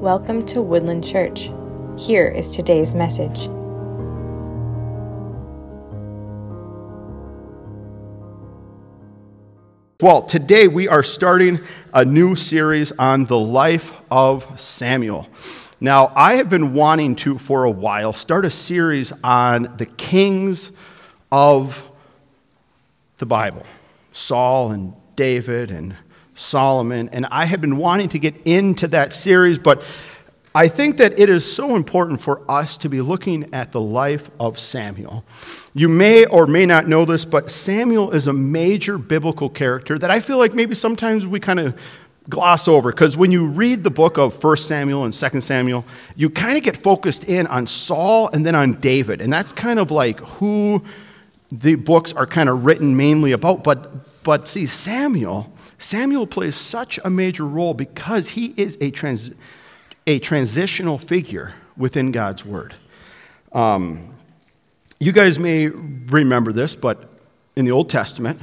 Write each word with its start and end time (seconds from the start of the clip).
Welcome 0.00 0.44
to 0.48 0.60
Woodland 0.60 1.02
Church. 1.02 1.50
Here 1.98 2.28
is 2.28 2.54
today's 2.54 2.94
message. 2.94 3.48
Well, 10.02 10.20
today 10.28 10.68
we 10.68 10.86
are 10.86 11.02
starting 11.02 11.60
a 11.94 12.04
new 12.04 12.36
series 12.36 12.92
on 12.92 13.24
the 13.24 13.38
life 13.38 13.94
of 14.10 14.60
Samuel. 14.60 15.30
Now, 15.80 16.12
I 16.14 16.34
have 16.34 16.50
been 16.50 16.74
wanting 16.74 17.16
to, 17.16 17.38
for 17.38 17.64
a 17.64 17.70
while, 17.70 18.12
start 18.12 18.44
a 18.44 18.50
series 18.50 19.14
on 19.24 19.76
the 19.78 19.86
kings 19.86 20.72
of 21.32 21.90
the 23.16 23.26
Bible 23.26 23.64
Saul 24.12 24.72
and 24.72 24.92
David 25.16 25.70
and 25.70 25.96
Solomon. 26.36 27.08
And 27.12 27.26
I 27.26 27.46
have 27.46 27.60
been 27.60 27.76
wanting 27.76 28.10
to 28.10 28.18
get 28.20 28.36
into 28.44 28.86
that 28.88 29.12
series, 29.12 29.58
but 29.58 29.82
I 30.54 30.68
think 30.68 30.96
that 30.98 31.18
it 31.18 31.28
is 31.28 31.50
so 31.50 31.76
important 31.76 32.20
for 32.20 32.48
us 32.50 32.76
to 32.78 32.88
be 32.88 33.00
looking 33.00 33.52
at 33.52 33.72
the 33.72 33.80
life 33.80 34.30
of 34.38 34.58
Samuel. 34.58 35.24
You 35.74 35.88
may 35.88 36.24
or 36.24 36.46
may 36.46 36.64
not 36.64 36.88
know 36.88 37.04
this, 37.04 37.26
but 37.26 37.50
Samuel 37.50 38.12
is 38.12 38.26
a 38.26 38.32
major 38.32 38.96
biblical 38.96 39.50
character 39.50 39.98
that 39.98 40.10
I 40.10 40.20
feel 40.20 40.38
like 40.38 40.54
maybe 40.54 40.74
sometimes 40.74 41.26
we 41.26 41.40
kind 41.40 41.60
of 41.60 41.78
gloss 42.28 42.68
over 42.68 42.90
because 42.90 43.16
when 43.16 43.30
you 43.30 43.46
read 43.46 43.84
the 43.84 43.90
book 43.90 44.18
of 44.18 44.42
1 44.42 44.56
Samuel 44.56 45.04
and 45.04 45.12
2 45.12 45.40
Samuel, 45.40 45.84
you 46.16 46.30
kind 46.30 46.56
of 46.56 46.62
get 46.62 46.76
focused 46.76 47.24
in 47.24 47.46
on 47.48 47.66
Saul 47.66 48.28
and 48.28 48.44
then 48.44 48.54
on 48.54 48.80
David. 48.80 49.20
And 49.20 49.32
that's 49.32 49.52
kind 49.52 49.78
of 49.78 49.90
like 49.90 50.20
who 50.20 50.82
the 51.52 51.74
books 51.74 52.12
are 52.14 52.26
kind 52.26 52.48
of 52.48 52.64
written 52.64 52.96
mainly 52.96 53.32
about. 53.32 53.62
But, 53.62 54.22
but 54.22 54.48
see, 54.48 54.66
Samuel, 54.66 55.52
Samuel 55.78 56.26
plays 56.26 56.54
such 56.54 56.98
a 57.04 57.10
major 57.10 57.44
role 57.44 57.74
because 57.74 58.30
he 58.30 58.54
is 58.56 58.78
a 58.80 58.90
trans 58.90 59.30
a 60.06 60.18
transitional 60.20 60.98
figure 60.98 61.54
within 61.76 62.12
God's 62.12 62.44
Word. 62.44 62.74
Um, 63.52 64.14
you 65.00 65.12
guys 65.12 65.38
may 65.38 65.66
remember 65.66 66.52
this, 66.52 66.76
but 66.76 67.08
in 67.56 67.64
the 67.64 67.72
Old 67.72 67.90
Testament, 67.90 68.40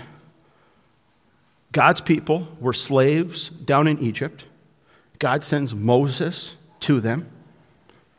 God's 1.72 2.02
people 2.02 2.48
were 2.60 2.74
slaves 2.74 3.50
down 3.50 3.88
in 3.88 3.98
Egypt. 4.00 4.46
God 5.20 5.44
sends 5.44 5.74
Moses 5.74 6.56
to 6.82 7.00
them. 7.00 7.30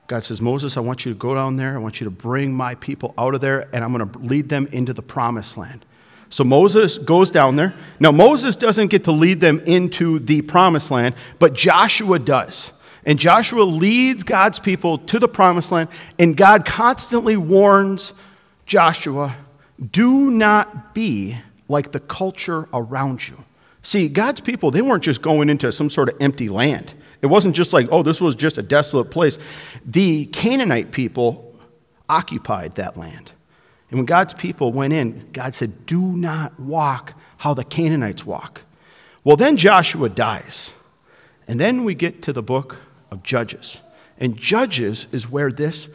God 0.06 0.22
says, 0.22 0.40
Moses, 0.40 0.76
I 0.76 0.80
want 0.80 1.06
you 1.06 1.12
to 1.12 1.18
go 1.18 1.34
down 1.34 1.56
there. 1.56 1.74
I 1.74 1.78
want 1.78 2.00
you 2.00 2.04
to 2.04 2.10
bring 2.10 2.52
my 2.52 2.74
people 2.76 3.14
out 3.16 3.34
of 3.34 3.40
there, 3.40 3.68
and 3.74 3.84
I'm 3.84 3.92
going 3.96 4.10
to 4.10 4.18
lead 4.18 4.48
them 4.48 4.66
into 4.72 4.92
the 4.92 5.02
promised 5.02 5.56
land. 5.56 5.84
So 6.30 6.44
Moses 6.44 6.98
goes 6.98 7.30
down 7.30 7.56
there. 7.56 7.74
Now, 8.00 8.10
Moses 8.12 8.56
doesn't 8.56 8.88
get 8.88 9.04
to 9.04 9.12
lead 9.12 9.40
them 9.40 9.60
into 9.66 10.18
the 10.18 10.42
promised 10.42 10.90
land, 10.90 11.14
but 11.38 11.54
Joshua 11.54 12.18
does. 12.18 12.72
And 13.06 13.18
Joshua 13.18 13.62
leads 13.62 14.24
God's 14.24 14.58
people 14.58 14.98
to 14.98 15.18
the 15.18 15.28
promised 15.28 15.70
land, 15.70 15.90
and 16.18 16.36
God 16.36 16.64
constantly 16.64 17.36
warns 17.36 18.14
Joshua 18.66 19.36
do 19.90 20.30
not 20.30 20.94
be 20.94 21.36
like 21.68 21.92
the 21.92 22.00
culture 22.00 22.68
around 22.72 23.26
you. 23.28 23.36
See, 23.82 24.08
God's 24.08 24.40
people, 24.40 24.70
they 24.70 24.80
weren't 24.80 25.02
just 25.02 25.20
going 25.20 25.50
into 25.50 25.70
some 25.70 25.90
sort 25.90 26.08
of 26.08 26.16
empty 26.20 26.48
land. 26.48 26.94
It 27.20 27.26
wasn't 27.26 27.54
just 27.54 27.72
like, 27.72 27.88
oh, 27.90 28.02
this 28.02 28.20
was 28.20 28.34
just 28.34 28.56
a 28.56 28.62
desolate 28.62 29.10
place. 29.10 29.38
The 29.84 30.26
Canaanite 30.26 30.90
people 30.90 31.54
occupied 32.08 32.76
that 32.76 32.96
land. 32.96 33.32
And 33.94 34.00
when 34.00 34.06
God's 34.06 34.34
people 34.34 34.72
went 34.72 34.92
in, 34.92 35.28
God 35.32 35.54
said, 35.54 35.86
do 35.86 36.00
not 36.00 36.58
walk 36.58 37.14
how 37.36 37.54
the 37.54 37.62
Canaanites 37.62 38.26
walk. 38.26 38.62
Well, 39.22 39.36
then 39.36 39.56
Joshua 39.56 40.08
dies. 40.08 40.74
And 41.46 41.60
then 41.60 41.84
we 41.84 41.94
get 41.94 42.20
to 42.22 42.32
the 42.32 42.42
book 42.42 42.78
of 43.12 43.22
Judges. 43.22 43.78
And 44.18 44.36
Judges 44.36 45.06
is 45.12 45.30
where 45.30 45.52
this 45.52 45.88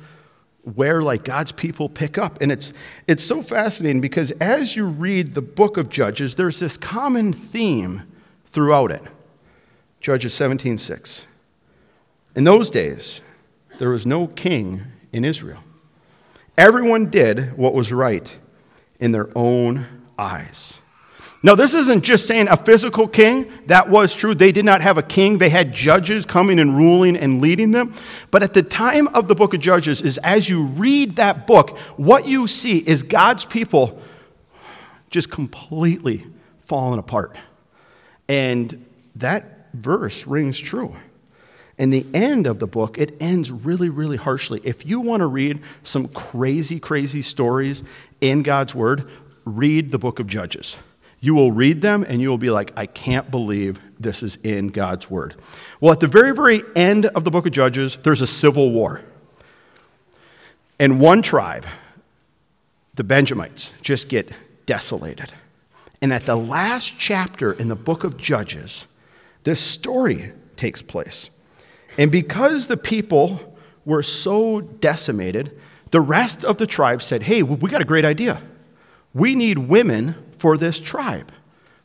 where 0.75 1.01
like 1.01 1.25
God's 1.25 1.51
people 1.51 1.89
pick 1.89 2.17
up. 2.17 2.41
And 2.41 2.53
it's 2.53 2.71
it's 3.05 3.23
so 3.25 3.41
fascinating 3.41 3.99
because 3.99 4.31
as 4.31 4.77
you 4.77 4.85
read 4.85 5.33
the 5.33 5.41
book 5.41 5.75
of 5.75 5.89
Judges, 5.89 6.35
there's 6.35 6.61
this 6.61 6.77
common 6.77 7.33
theme 7.33 8.03
throughout 8.45 8.91
it. 8.91 9.03
Judges 9.99 10.33
17:6. 10.35 11.25
In 12.33 12.45
those 12.45 12.69
days, 12.69 13.19
there 13.77 13.89
was 13.89 14.05
no 14.05 14.27
king 14.27 14.83
in 15.11 15.25
Israel. 15.25 15.65
Everyone 16.59 17.09
did 17.09 17.57
what 17.57 17.73
was 17.73 17.89
right 17.89 18.35
in 18.99 19.13
their 19.13 19.29
own 19.33 19.85
eyes. 20.17 20.77
Now, 21.41 21.55
this 21.55 21.73
isn't 21.73 22.03
just 22.03 22.27
saying 22.27 22.49
a 22.49 22.57
physical 22.57 23.07
king. 23.07 23.49
That 23.67 23.89
was 23.89 24.13
true. 24.13 24.35
They 24.35 24.51
did 24.51 24.65
not 24.65 24.81
have 24.81 24.97
a 24.97 25.01
king, 25.01 25.37
they 25.37 25.47
had 25.47 25.71
judges 25.71 26.25
coming 26.25 26.59
and 26.59 26.75
ruling 26.75 27.15
and 27.15 27.39
leading 27.39 27.71
them. 27.71 27.93
But 28.29 28.43
at 28.43 28.53
the 28.53 28.61
time 28.61 29.07
of 29.15 29.29
the 29.29 29.35
book 29.35 29.53
of 29.53 29.61
Judges, 29.61 30.01
is 30.01 30.17
as 30.17 30.49
you 30.49 30.63
read 30.63 31.15
that 31.15 31.47
book, 31.47 31.77
what 31.95 32.27
you 32.27 32.45
see 32.45 32.79
is 32.79 33.03
God's 33.03 33.45
people 33.45 33.97
just 35.09 35.31
completely 35.31 36.25
falling 36.65 36.99
apart. 36.99 37.37
And 38.27 38.85
that 39.15 39.69
verse 39.73 40.27
rings 40.27 40.59
true. 40.59 40.93
In 41.79 41.89
the 41.89 42.05
end 42.13 42.45
of 42.45 42.59
the 42.59 42.67
book, 42.67 42.97
it 42.97 43.15
ends 43.21 43.49
really, 43.49 43.89
really 43.89 44.17
harshly. 44.17 44.61
If 44.65 44.85
you 44.85 44.99
want 44.99 45.21
to 45.21 45.27
read 45.27 45.61
some 45.81 46.09
crazy, 46.09 46.79
crazy 46.79 47.21
stories 47.21 47.83
in 48.19 48.43
God's 48.43 48.75
Word, 48.75 49.09
read 49.45 49.89
the 49.89 49.97
book 49.97 50.19
of 50.19 50.27
Judges. 50.27 50.77
You 51.21 51.33
will 51.35 51.51
read 51.51 51.81
them 51.81 52.05
and 52.07 52.21
you 52.21 52.29
will 52.29 52.37
be 52.37 52.49
like, 52.49 52.73
I 52.77 52.85
can't 52.85 53.31
believe 53.31 53.81
this 53.99 54.23
is 54.23 54.37
in 54.37 54.69
God's 54.69 55.09
word. 55.09 55.35
Well, 55.81 55.91
at 55.91 55.99
the 55.99 56.07
very, 56.07 56.33
very 56.33 56.63
end 56.75 57.07
of 57.07 57.25
the 57.25 57.31
book 57.31 57.45
of 57.45 57.51
Judges, 57.51 57.97
there's 58.03 58.21
a 58.21 58.27
civil 58.27 58.71
war. 58.71 59.01
And 60.79 61.01
one 61.01 61.21
tribe, 61.21 61.65
the 62.93 63.03
Benjamites, 63.03 63.73
just 63.81 64.07
get 64.07 64.31
desolated. 64.65 65.33
And 66.01 66.13
at 66.13 66.25
the 66.25 66.37
last 66.37 66.93
chapter 66.97 67.51
in 67.51 67.67
the 67.67 67.75
book 67.75 68.05
of 68.05 68.15
Judges, 68.15 68.87
this 69.43 69.59
story 69.59 70.31
takes 70.55 70.81
place. 70.81 71.29
And 71.99 72.13
because 72.13 72.67
the 72.67 72.77
people 72.77 73.57
were 73.83 74.01
so 74.01 74.61
decimated, 74.61 75.59
the 75.91 75.99
rest 75.99 76.45
of 76.45 76.57
the 76.57 76.65
tribe 76.65 77.01
said, 77.01 77.23
Hey, 77.23 77.43
we 77.43 77.69
got 77.69 77.81
a 77.81 77.85
great 77.85 78.05
idea. 78.05 78.41
We 79.13 79.35
need 79.35 79.57
women 79.57 80.15
for 80.37 80.57
this 80.57 80.79
tribe. 80.79 81.29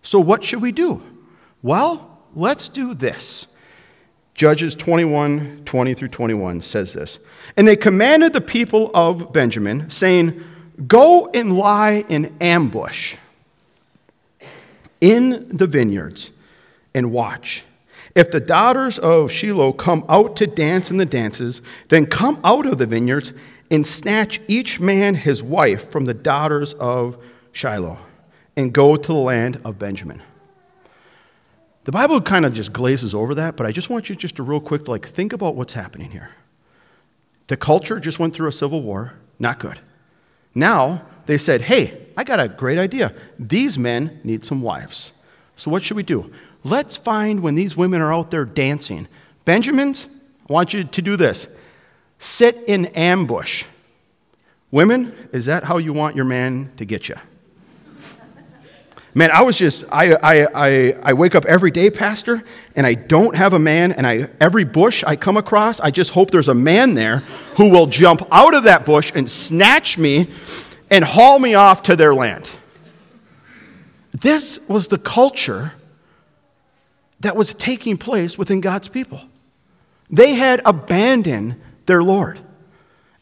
So, 0.02 0.20
what 0.20 0.44
should 0.44 0.62
we 0.62 0.70
do? 0.70 1.02
Well, 1.62 2.20
let's 2.32 2.68
do 2.68 2.94
this. 2.94 3.48
Judges 4.34 4.76
21 4.76 5.62
20 5.64 5.94
through 5.94 6.08
21 6.08 6.60
says 6.60 6.92
this. 6.92 7.18
And 7.56 7.66
they 7.66 7.74
commanded 7.74 8.34
the 8.34 8.40
people 8.40 8.92
of 8.94 9.32
Benjamin, 9.32 9.90
saying, 9.90 10.40
Go 10.86 11.28
and 11.34 11.58
lie 11.58 12.04
in 12.08 12.36
ambush 12.40 13.16
in 15.00 15.48
the 15.48 15.66
vineyards 15.66 16.30
and 16.94 17.10
watch. 17.10 17.64
If 18.14 18.30
the 18.30 18.40
daughters 18.40 18.98
of 18.98 19.30
Shiloh 19.30 19.72
come 19.72 20.04
out 20.08 20.36
to 20.36 20.46
dance 20.46 20.90
in 20.90 20.98
the 20.98 21.06
dances, 21.06 21.62
then 21.88 22.06
come 22.06 22.40
out 22.44 22.66
of 22.66 22.78
the 22.78 22.86
vineyards 22.86 23.32
and 23.70 23.86
snatch 23.86 24.40
each 24.46 24.78
man 24.78 25.16
his 25.16 25.42
wife 25.42 25.90
from 25.90 26.04
the 26.04 26.14
daughters 26.14 26.74
of 26.74 27.16
Shiloh 27.52 27.98
and 28.56 28.72
go 28.72 28.96
to 28.96 29.06
the 29.06 29.14
land 29.14 29.60
of 29.64 29.78
Benjamin. 29.78 30.22
The 31.84 31.92
Bible 31.92 32.20
kind 32.20 32.46
of 32.46 32.54
just 32.54 32.72
glazes 32.72 33.14
over 33.14 33.34
that, 33.34 33.56
but 33.56 33.66
I 33.66 33.72
just 33.72 33.90
want 33.90 34.08
you 34.08 34.14
just 34.14 34.36
to 34.36 34.42
real 34.42 34.60
quick 34.60 34.88
like 34.88 35.06
think 35.06 35.32
about 35.32 35.54
what's 35.56 35.72
happening 35.72 36.10
here. 36.10 36.30
The 37.48 37.56
culture 37.56 38.00
just 38.00 38.18
went 38.18 38.34
through 38.34 38.48
a 38.48 38.52
civil 38.52 38.80
war, 38.80 39.14
not 39.38 39.58
good. 39.58 39.80
Now 40.54 41.02
they 41.26 41.36
said, 41.36 41.62
"Hey, 41.62 42.06
I 42.16 42.24
got 42.24 42.40
a 42.40 42.48
great 42.48 42.78
idea. 42.78 43.12
These 43.38 43.78
men 43.78 44.20
need 44.24 44.44
some 44.44 44.62
wives. 44.62 45.12
So 45.56 45.70
what 45.70 45.82
should 45.82 45.96
we 45.96 46.02
do? 46.02 46.32
Let's 46.64 46.96
find 46.96 47.40
when 47.40 47.54
these 47.54 47.76
women 47.76 48.00
are 48.00 48.12
out 48.12 48.30
there 48.30 48.46
dancing. 48.46 49.06
Benjamins, 49.44 50.08
I 50.48 50.52
want 50.52 50.72
you 50.72 50.84
to 50.84 51.02
do 51.02 51.16
this. 51.16 51.46
Sit 52.18 52.56
in 52.66 52.86
ambush. 52.86 53.66
Women, 54.70 55.12
is 55.32 55.44
that 55.44 55.64
how 55.64 55.76
you 55.76 55.92
want 55.92 56.16
your 56.16 56.24
man 56.24 56.72
to 56.78 56.86
get 56.86 57.08
you? 57.08 57.16
Man, 59.16 59.30
I 59.30 59.42
was 59.42 59.56
just, 59.56 59.84
I, 59.92 60.14
I, 60.14 60.48
I, 60.54 60.96
I, 61.00 61.12
wake 61.12 61.36
up 61.36 61.44
every 61.44 61.70
day, 61.70 61.88
Pastor, 61.88 62.42
and 62.74 62.84
I 62.84 62.94
don't 62.94 63.36
have 63.36 63.52
a 63.52 63.60
man, 63.60 63.92
and 63.92 64.04
I, 64.04 64.28
every 64.40 64.64
bush 64.64 65.04
I 65.06 65.14
come 65.14 65.36
across, 65.36 65.78
I 65.78 65.92
just 65.92 66.10
hope 66.10 66.32
there's 66.32 66.48
a 66.48 66.54
man 66.54 66.94
there 66.94 67.18
who 67.56 67.70
will 67.70 67.86
jump 67.86 68.22
out 68.32 68.54
of 68.54 68.64
that 68.64 68.84
bush 68.84 69.12
and 69.14 69.30
snatch 69.30 69.98
me 69.98 70.30
and 70.90 71.04
haul 71.04 71.38
me 71.38 71.54
off 71.54 71.84
to 71.84 71.94
their 71.94 72.12
land. 72.12 72.50
This 74.10 74.58
was 74.66 74.88
the 74.88 74.98
culture 74.98 75.74
that 77.24 77.36
was 77.36 77.54
taking 77.54 77.96
place 77.96 78.36
within 78.36 78.60
God's 78.60 78.88
people. 78.88 79.20
They 80.10 80.34
had 80.34 80.60
abandoned 80.66 81.56
their 81.86 82.02
Lord. 82.02 82.38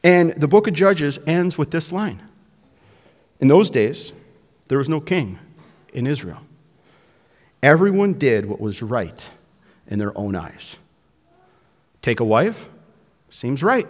And 0.03 0.33
the 0.33 0.49
book 0.49 0.67
of 0.67 0.75
Judges 0.75 1.21
ends 1.25 1.57
with 1.57 1.71
this 1.71 1.93
line 1.93 2.21
In 3.39 3.47
those 3.47 3.71
days, 3.71 4.13
there 4.67 4.79
was 4.79 4.89
no 4.89 5.01
king 5.01 5.39
in 5.93 6.07
Israel. 6.07 6.41
Everyone 7.63 8.15
did 8.15 8.47
what 8.47 8.61
was 8.61 8.83
right 8.83 9.31
in 9.87 10.01
their 10.01 10.17
own 10.19 10.35
eyes. 10.35 10.77
take 12.01 12.19
a 12.19 12.25
wife. 12.25 12.69
Seems 13.31 13.63
right. 13.63 13.87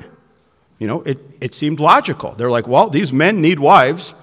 You 0.79 0.87
know, 0.87 1.03
it, 1.03 1.19
it 1.41 1.55
seemed 1.55 1.81
logical. 1.81 2.33
They're 2.33 2.51
like, 2.51 2.69
well, 2.69 2.91
these 2.91 3.13
men 3.13 3.41
need 3.41 3.59
wives. 3.59 4.15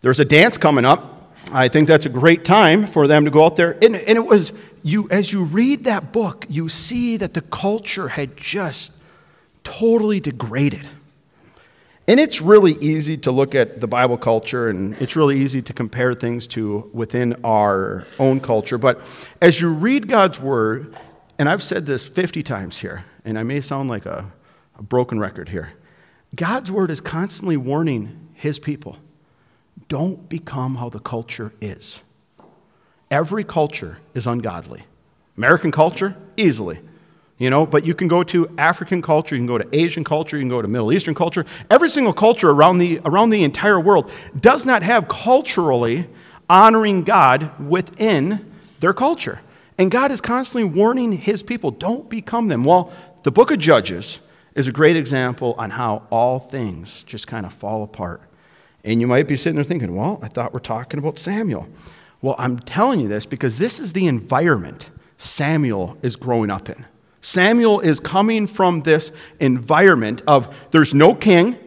There's 0.00 0.18
a 0.18 0.24
dance 0.24 0.58
coming 0.58 0.84
up. 0.84 1.32
I 1.52 1.68
think 1.68 1.86
that's 1.88 2.06
a 2.06 2.10
great 2.10 2.44
time 2.44 2.86
for 2.86 3.06
them 3.06 3.24
to 3.24 3.30
go 3.30 3.44
out 3.44 3.56
there. 3.56 3.72
And, 3.82 3.94
and 3.94 4.18
it 4.18 4.26
was, 4.26 4.52
you, 4.88 5.08
as 5.10 5.32
you 5.32 5.44
read 5.44 5.84
that 5.84 6.12
book, 6.12 6.46
you 6.48 6.68
see 6.68 7.16
that 7.18 7.34
the 7.34 7.42
culture 7.42 8.08
had 8.08 8.36
just 8.36 8.92
totally 9.62 10.20
degraded. 10.20 10.86
And 12.06 12.18
it's 12.18 12.40
really 12.40 12.72
easy 12.80 13.18
to 13.18 13.30
look 13.30 13.54
at 13.54 13.82
the 13.82 13.86
Bible 13.86 14.16
culture 14.16 14.68
and 14.68 14.94
it's 14.94 15.14
really 15.14 15.38
easy 15.38 15.60
to 15.60 15.74
compare 15.74 16.14
things 16.14 16.46
to 16.48 16.88
within 16.94 17.38
our 17.44 18.06
own 18.18 18.40
culture. 18.40 18.78
But 18.78 19.02
as 19.42 19.60
you 19.60 19.70
read 19.70 20.08
God's 20.08 20.40
word, 20.40 20.96
and 21.38 21.50
I've 21.50 21.62
said 21.62 21.84
this 21.84 22.06
50 22.06 22.42
times 22.42 22.78
here, 22.78 23.04
and 23.26 23.38
I 23.38 23.42
may 23.42 23.60
sound 23.60 23.90
like 23.90 24.06
a, 24.06 24.32
a 24.78 24.82
broken 24.82 25.20
record 25.20 25.50
here, 25.50 25.72
God's 26.34 26.72
word 26.72 26.90
is 26.90 27.02
constantly 27.02 27.58
warning 27.58 28.30
his 28.32 28.58
people 28.58 28.96
don't 29.88 30.28
become 30.28 30.76
how 30.76 30.88
the 30.88 30.98
culture 30.98 31.52
is. 31.60 32.02
Every 33.10 33.44
culture 33.44 33.98
is 34.14 34.26
ungodly. 34.26 34.84
American 35.36 35.70
culture, 35.70 36.16
easily. 36.36 36.80
You 37.38 37.50
know, 37.50 37.64
but 37.64 37.86
you 37.86 37.94
can 37.94 38.08
go 38.08 38.24
to 38.24 38.52
African 38.58 39.00
culture, 39.00 39.36
you 39.36 39.40
can 39.40 39.46
go 39.46 39.58
to 39.58 39.68
Asian 39.72 40.02
culture, 40.02 40.36
you 40.36 40.42
can 40.42 40.48
go 40.48 40.60
to 40.60 40.66
Middle 40.66 40.92
Eastern 40.92 41.14
culture. 41.14 41.46
Every 41.70 41.88
single 41.88 42.12
culture 42.12 42.50
around 42.50 42.78
the, 42.78 43.00
around 43.04 43.30
the 43.30 43.44
entire 43.44 43.78
world 43.78 44.10
does 44.38 44.66
not 44.66 44.82
have 44.82 45.06
culturally 45.06 46.08
honoring 46.50 47.04
God 47.04 47.52
within 47.64 48.52
their 48.80 48.92
culture. 48.92 49.40
And 49.78 49.90
God 49.90 50.10
is 50.10 50.20
constantly 50.20 50.68
warning 50.68 51.12
his 51.12 51.44
people, 51.44 51.70
don't 51.70 52.10
become 52.10 52.48
them. 52.48 52.64
Well, 52.64 52.92
the 53.22 53.30
book 53.30 53.52
of 53.52 53.60
Judges 53.60 54.18
is 54.56 54.66
a 54.66 54.72
great 54.72 54.96
example 54.96 55.54
on 55.56 55.70
how 55.70 56.02
all 56.10 56.40
things 56.40 57.04
just 57.04 57.28
kind 57.28 57.46
of 57.46 57.52
fall 57.52 57.84
apart. 57.84 58.20
And 58.82 59.00
you 59.00 59.06
might 59.06 59.28
be 59.28 59.36
sitting 59.36 59.54
there 59.54 59.64
thinking, 59.64 59.94
well, 59.94 60.18
I 60.22 60.28
thought 60.28 60.52
we're 60.52 60.58
talking 60.58 60.98
about 60.98 61.20
Samuel. 61.20 61.68
Well, 62.20 62.34
I'm 62.38 62.58
telling 62.58 63.00
you 63.00 63.08
this 63.08 63.26
because 63.26 63.58
this 63.58 63.78
is 63.78 63.92
the 63.92 64.06
environment 64.06 64.90
Samuel 65.18 65.98
is 66.02 66.16
growing 66.16 66.50
up 66.50 66.68
in. 66.68 66.86
Samuel 67.20 67.80
is 67.80 68.00
coming 68.00 68.46
from 68.46 68.82
this 68.82 69.10
environment 69.40 70.22
of 70.26 70.54
there's 70.70 70.94
no 70.94 71.14
king. 71.14 71.58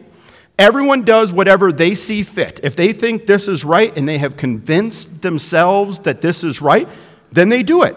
Everyone 0.58 1.02
does 1.02 1.32
whatever 1.32 1.72
they 1.72 1.94
see 1.94 2.22
fit. 2.22 2.60
If 2.62 2.76
they 2.76 2.92
think 2.92 3.26
this 3.26 3.48
is 3.48 3.64
right 3.64 3.96
and 3.96 4.08
they 4.08 4.18
have 4.18 4.36
convinced 4.36 5.22
themselves 5.22 6.00
that 6.00 6.20
this 6.20 6.42
is 6.42 6.62
right, 6.62 6.88
then 7.30 7.48
they 7.48 7.62
do 7.62 7.82
it. 7.82 7.96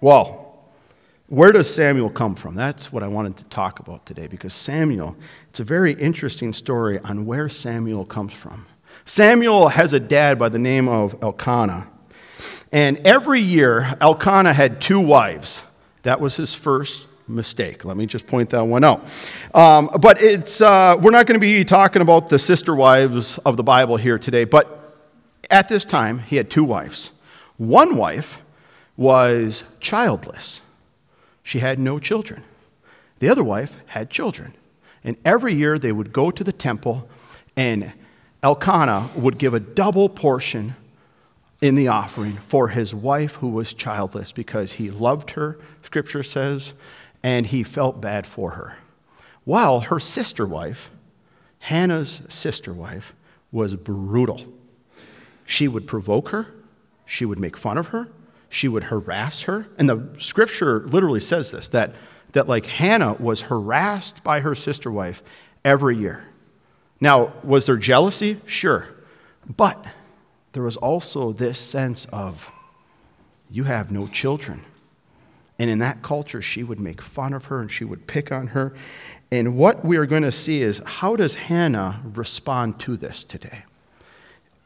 Well, 0.00 0.46
where 1.28 1.50
does 1.50 1.72
Samuel 1.72 2.10
come 2.10 2.36
from? 2.36 2.54
That's 2.54 2.92
what 2.92 3.02
I 3.02 3.08
wanted 3.08 3.36
to 3.38 3.44
talk 3.44 3.80
about 3.80 4.06
today 4.06 4.28
because 4.28 4.54
Samuel, 4.54 5.16
it's 5.50 5.58
a 5.58 5.64
very 5.64 5.94
interesting 5.94 6.52
story 6.52 7.00
on 7.00 7.26
where 7.26 7.48
Samuel 7.48 8.04
comes 8.04 8.32
from. 8.32 8.66
Samuel 9.08 9.68
has 9.68 9.92
a 9.92 10.00
dad 10.00 10.36
by 10.36 10.48
the 10.48 10.58
name 10.58 10.88
of 10.88 11.16
Elkanah. 11.22 11.86
And 12.72 12.98
every 13.06 13.40
year, 13.40 13.96
Elkanah 14.00 14.52
had 14.52 14.80
two 14.80 14.98
wives. 14.98 15.62
That 16.02 16.20
was 16.20 16.34
his 16.34 16.54
first 16.54 17.06
mistake. 17.28 17.84
Let 17.84 17.96
me 17.96 18.06
just 18.06 18.26
point 18.26 18.50
that 18.50 18.64
one 18.64 18.82
out. 18.82 19.06
Um, 19.54 19.90
but 20.00 20.20
it's, 20.20 20.60
uh, 20.60 20.96
we're 21.00 21.12
not 21.12 21.26
going 21.26 21.38
to 21.38 21.40
be 21.40 21.64
talking 21.64 22.02
about 22.02 22.28
the 22.28 22.38
sister 22.40 22.74
wives 22.74 23.38
of 23.38 23.56
the 23.56 23.62
Bible 23.62 23.96
here 23.96 24.18
today. 24.18 24.42
But 24.42 24.96
at 25.50 25.68
this 25.68 25.84
time, 25.84 26.18
he 26.18 26.34
had 26.34 26.50
two 26.50 26.64
wives. 26.64 27.12
One 27.58 27.96
wife 27.96 28.42
was 28.96 29.62
childless, 29.78 30.62
she 31.44 31.60
had 31.60 31.78
no 31.78 32.00
children. 32.00 32.42
The 33.20 33.28
other 33.28 33.44
wife 33.44 33.76
had 33.86 34.10
children. 34.10 34.54
And 35.04 35.16
every 35.24 35.54
year 35.54 35.78
they 35.78 35.92
would 35.92 36.12
go 36.12 36.32
to 36.32 36.42
the 36.42 36.52
temple, 36.52 37.08
and 37.56 37.92
Elkanah 38.46 39.10
would 39.16 39.38
give 39.38 39.54
a 39.54 39.58
double 39.58 40.08
portion 40.08 40.76
in 41.60 41.74
the 41.74 41.88
offering 41.88 42.34
for 42.36 42.68
his 42.68 42.94
wife 42.94 43.34
who 43.34 43.48
was 43.48 43.74
childless 43.74 44.30
because 44.30 44.74
he 44.74 44.88
loved 44.88 45.32
her, 45.32 45.58
scripture 45.82 46.22
says, 46.22 46.72
and 47.24 47.48
he 47.48 47.64
felt 47.64 48.00
bad 48.00 48.24
for 48.24 48.52
her. 48.52 48.76
While 49.42 49.80
her 49.80 49.98
sister 49.98 50.46
wife, 50.46 50.92
Hannah's 51.58 52.22
sister 52.28 52.72
wife, 52.72 53.16
was 53.50 53.74
brutal. 53.74 54.44
She 55.44 55.66
would 55.66 55.88
provoke 55.88 56.28
her, 56.28 56.46
she 57.04 57.24
would 57.24 57.40
make 57.40 57.56
fun 57.56 57.76
of 57.76 57.88
her, 57.88 58.10
she 58.48 58.68
would 58.68 58.84
harass 58.84 59.42
her. 59.42 59.66
And 59.76 59.88
the 59.88 60.08
scripture 60.18 60.86
literally 60.86 61.18
says 61.18 61.50
this 61.50 61.66
that, 61.70 61.96
that 62.30 62.46
like 62.46 62.66
Hannah 62.66 63.14
was 63.14 63.40
harassed 63.40 64.22
by 64.22 64.38
her 64.38 64.54
sister 64.54 64.92
wife 64.92 65.20
every 65.64 65.96
year. 65.96 66.22
Now, 67.00 67.32
was 67.42 67.66
there 67.66 67.76
jealousy? 67.76 68.40
Sure. 68.46 68.88
But 69.56 69.84
there 70.52 70.62
was 70.62 70.76
also 70.76 71.32
this 71.32 71.58
sense 71.58 72.06
of, 72.06 72.50
you 73.50 73.64
have 73.64 73.90
no 73.90 74.06
children. 74.06 74.64
And 75.58 75.70
in 75.70 75.78
that 75.78 76.02
culture, 76.02 76.42
she 76.42 76.62
would 76.62 76.80
make 76.80 77.00
fun 77.00 77.32
of 77.32 77.46
her 77.46 77.60
and 77.60 77.70
she 77.70 77.84
would 77.84 78.06
pick 78.06 78.32
on 78.32 78.48
her. 78.48 78.74
And 79.30 79.56
what 79.56 79.84
we 79.84 79.96
are 79.96 80.06
going 80.06 80.22
to 80.22 80.32
see 80.32 80.62
is 80.62 80.82
how 80.84 81.16
does 81.16 81.34
Hannah 81.34 82.00
respond 82.04 82.78
to 82.80 82.96
this 82.96 83.24
today? 83.24 83.64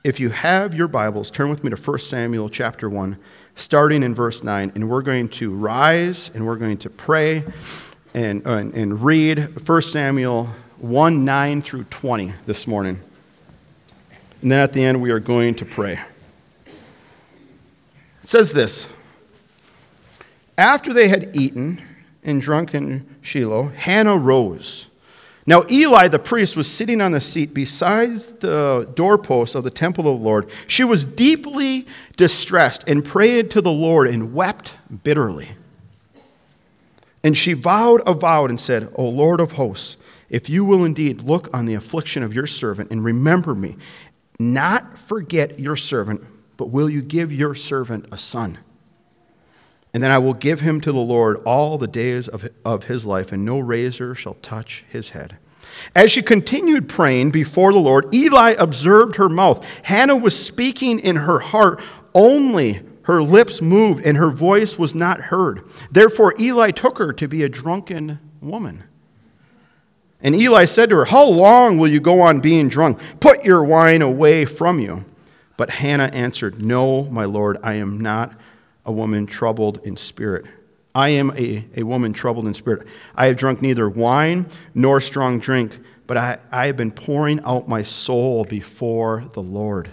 If 0.03 0.19
you 0.19 0.31
have 0.31 0.75
your 0.75 0.89
Bibles, 0.89 1.31
turn 1.31 1.51
with 1.51 1.63
me 1.63 1.71
to 1.71 1.77
1 1.77 1.99
Samuel 1.99 2.49
chapter 2.49 2.89
1, 2.89 3.19
starting 3.55 4.03
in 4.03 4.15
verse 4.15 4.43
9. 4.43 4.73
And 4.75 4.89
we're 4.89 5.03
going 5.03 5.29
to 5.31 5.55
rise 5.55 6.31
and 6.35 6.47
we're 6.47 6.57
going 6.57 6.79
to 6.79 6.91
pray 6.91 7.45
and, 8.15 8.45
and, 8.47 8.75
and 8.75 9.03
read 9.03 9.69
1 9.69 9.83
Samuel 9.83 10.49
1 10.81 11.25
9 11.25 11.63
through 11.63 11.85
20 11.85 12.33
this 12.47 12.67
morning. 12.67 13.01
And 14.43 14.51
then 14.51 14.61
at 14.61 14.73
the 14.73 14.83
end, 14.83 15.03
we 15.03 15.11
are 15.11 15.21
going 15.21 15.55
to 15.57 15.65
pray. 15.65 16.01
It 18.23 18.29
says 18.29 18.53
this 18.53 18.89
After 20.57 20.93
they 20.93 21.09
had 21.09 21.37
eaten 21.37 21.83
and 22.25 22.41
drunk 22.41 22.75
in 22.75 23.07
Shiloh, 23.21 23.69
Hannah 23.69 24.17
rose. 24.17 24.89
Now, 25.47 25.65
Eli 25.71 26.09
the 26.09 26.19
priest 26.19 26.57
was 26.57 26.71
sitting 26.71 27.01
on 27.01 27.13
the 27.13 27.21
seat 27.21 27.53
beside 27.53 28.19
the 28.41 28.89
doorpost 28.95 29.55
of 29.55 29.65
the 29.65 29.71
temple 29.71 30.07
of 30.07 30.19
the 30.19 30.25
Lord. 30.25 30.49
She 30.67 30.85
was 30.85 31.05
deeply 31.05 31.87
distressed 32.17 32.85
and 32.87 33.05
prayed 33.05 33.51
to 33.53 33.61
the 33.61 33.73
Lord 33.73 34.07
and 34.09 34.33
wept 34.35 34.75
bitterly. 35.03 35.51
And 37.25 37.37
she 37.37 37.53
vowed 37.53 38.03
a 38.07 38.15
vow 38.15 38.47
and 38.47 38.61
said, 38.61 38.93
O 38.95 39.09
Lord 39.09 39.41
of 39.41 39.53
hosts, 39.53 39.97
if 40.31 40.49
you 40.49 40.65
will 40.65 40.85
indeed 40.85 41.23
look 41.23 41.53
on 41.53 41.67
the 41.67 41.75
affliction 41.75 42.23
of 42.23 42.33
your 42.33 42.47
servant 42.47 42.91
and 42.91 43.05
remember 43.05 43.55
me 43.55 43.77
not 44.39 44.99
forget 44.99 45.61
your 45.61 45.77
servant, 45.77 46.23
but 46.57 46.71
will 46.71 46.89
you 46.89 47.03
give 47.03 47.31
your 47.31 47.55
servant 47.55 48.07
a 48.11 48.17
son? 48.17 48.59
And 49.93 50.03
then 50.03 50.11
I 50.11 50.19
will 50.19 50.35
give 50.35 50.61
him 50.61 50.81
to 50.81 50.93
the 50.93 50.99
Lord 50.99 51.37
all 51.45 51.77
the 51.77 51.87
days 51.87 52.27
of, 52.29 52.49
of 52.65 52.85
his 52.85 53.05
life, 53.05 53.33
and 53.33 53.45
no 53.45 53.59
razor 53.59 54.15
shall 54.15 54.35
touch 54.35 54.85
his 54.89 55.11
head. 55.11 55.37
As 55.95 56.11
she 56.11 56.23
continued 56.23 56.89
praying 56.89 57.33
before 57.33 57.73
the 57.73 57.79
Lord, 57.79 58.15
Eli 58.15 58.53
observed 58.53 59.17
her 59.17 59.29
mouth. 59.29 59.65
Hannah 59.83 60.17
was 60.17 60.39
speaking 60.39 61.01
in 61.01 61.17
her 61.17 61.41
heart, 61.41 61.83
only 62.15 62.81
her 63.03 63.23
lips 63.23 63.61
moved, 63.61 64.05
and 64.05 64.17
her 64.17 64.31
voice 64.31 64.79
was 64.79 64.95
not 64.95 65.21
heard. 65.21 65.65
Therefore, 65.91 66.35
Eli 66.39 66.71
took 66.71 66.99
her 66.99 67.13
to 67.15 67.29
be 67.29 67.43
a 67.43 67.49
drunken 67.49 68.21
woman. 68.41 68.85
And 70.23 70.35
Eli 70.35 70.65
said 70.67 70.91
to 70.91 70.97
her, 70.97 71.05
How 71.07 71.27
long 71.27 71.79
will 71.79 71.89
you 71.89 72.01
go 72.01 72.21
on 72.21 72.41
being 72.41 72.69
drunk? 72.69 72.99
Put 73.21 73.45
your 73.45 73.65
wine 73.65 74.03
away 74.03 74.45
from 74.45 74.79
you. 74.79 75.05
But 75.57 75.71
Hannah 75.71 76.11
answered, 76.13 76.63
No, 76.63 77.05
my 77.05 77.25
Lord, 77.25 77.59
I 77.63 77.75
am 77.75 78.01
not 78.01 78.33
a 78.85 78.93
woman 78.93 79.27
troubled 79.27 79.81
in 79.85 79.97
spirit. 79.97 80.47
I 80.95 81.11
am 81.11 81.31
a, 81.37 81.65
a 81.77 81.83
woman 81.85 82.13
troubled 82.13 82.47
in 82.47 82.55
spirit. 82.55 82.87
I 83.15 83.27
have 83.27 83.37
drunk 83.37 83.63
neither 83.63 83.89
wine 83.89 84.47
nor 84.75 85.01
strong 85.01 85.39
drink, 85.39 85.79
but 86.07 86.17
I, 86.17 86.39
I 86.51 86.67
have 86.67 86.77
been 86.77 86.91
pouring 86.91 87.41
out 87.45 87.69
my 87.69 87.83
soul 87.83 88.45
before 88.45 89.25
the 89.33 89.43
Lord. 89.43 89.91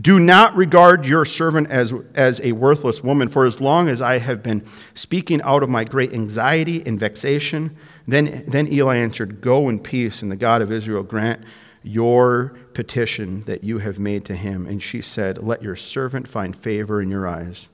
Do 0.00 0.18
not 0.18 0.56
regard 0.56 1.06
your 1.06 1.24
servant 1.24 1.70
as, 1.70 1.92
as 2.14 2.40
a 2.42 2.52
worthless 2.52 3.02
woman, 3.02 3.28
for 3.28 3.44
as 3.44 3.60
long 3.60 3.88
as 3.88 4.00
I 4.00 4.18
have 4.18 4.42
been 4.42 4.64
speaking 4.94 5.42
out 5.42 5.62
of 5.62 5.68
my 5.68 5.84
great 5.84 6.14
anxiety 6.14 6.82
and 6.86 6.98
vexation, 6.98 7.76
then, 8.06 8.44
then 8.48 8.72
Eli 8.72 8.96
answered, 8.96 9.42
Go 9.42 9.68
in 9.68 9.80
peace, 9.80 10.22
and 10.22 10.32
the 10.32 10.36
God 10.36 10.62
of 10.62 10.72
Israel 10.72 11.02
grant 11.02 11.44
your 11.82 12.56
petition 12.72 13.44
that 13.44 13.64
you 13.64 13.78
have 13.78 13.98
made 13.98 14.24
to 14.26 14.36
him. 14.36 14.66
And 14.66 14.82
she 14.82 15.02
said, 15.02 15.38
Let 15.38 15.62
your 15.62 15.76
servant 15.76 16.26
find 16.26 16.56
favor 16.56 17.02
in 17.02 17.10
your 17.10 17.28
eyes. 17.28 17.68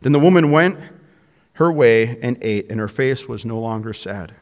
Then 0.00 0.12
the 0.12 0.18
woman 0.18 0.50
went 0.50 0.78
her 1.54 1.70
way 1.70 2.18
and 2.20 2.36
ate, 2.42 2.70
and 2.70 2.80
her 2.80 2.88
face 2.88 3.28
was 3.28 3.44
no 3.44 3.60
longer 3.60 3.92
sad. 3.92 4.34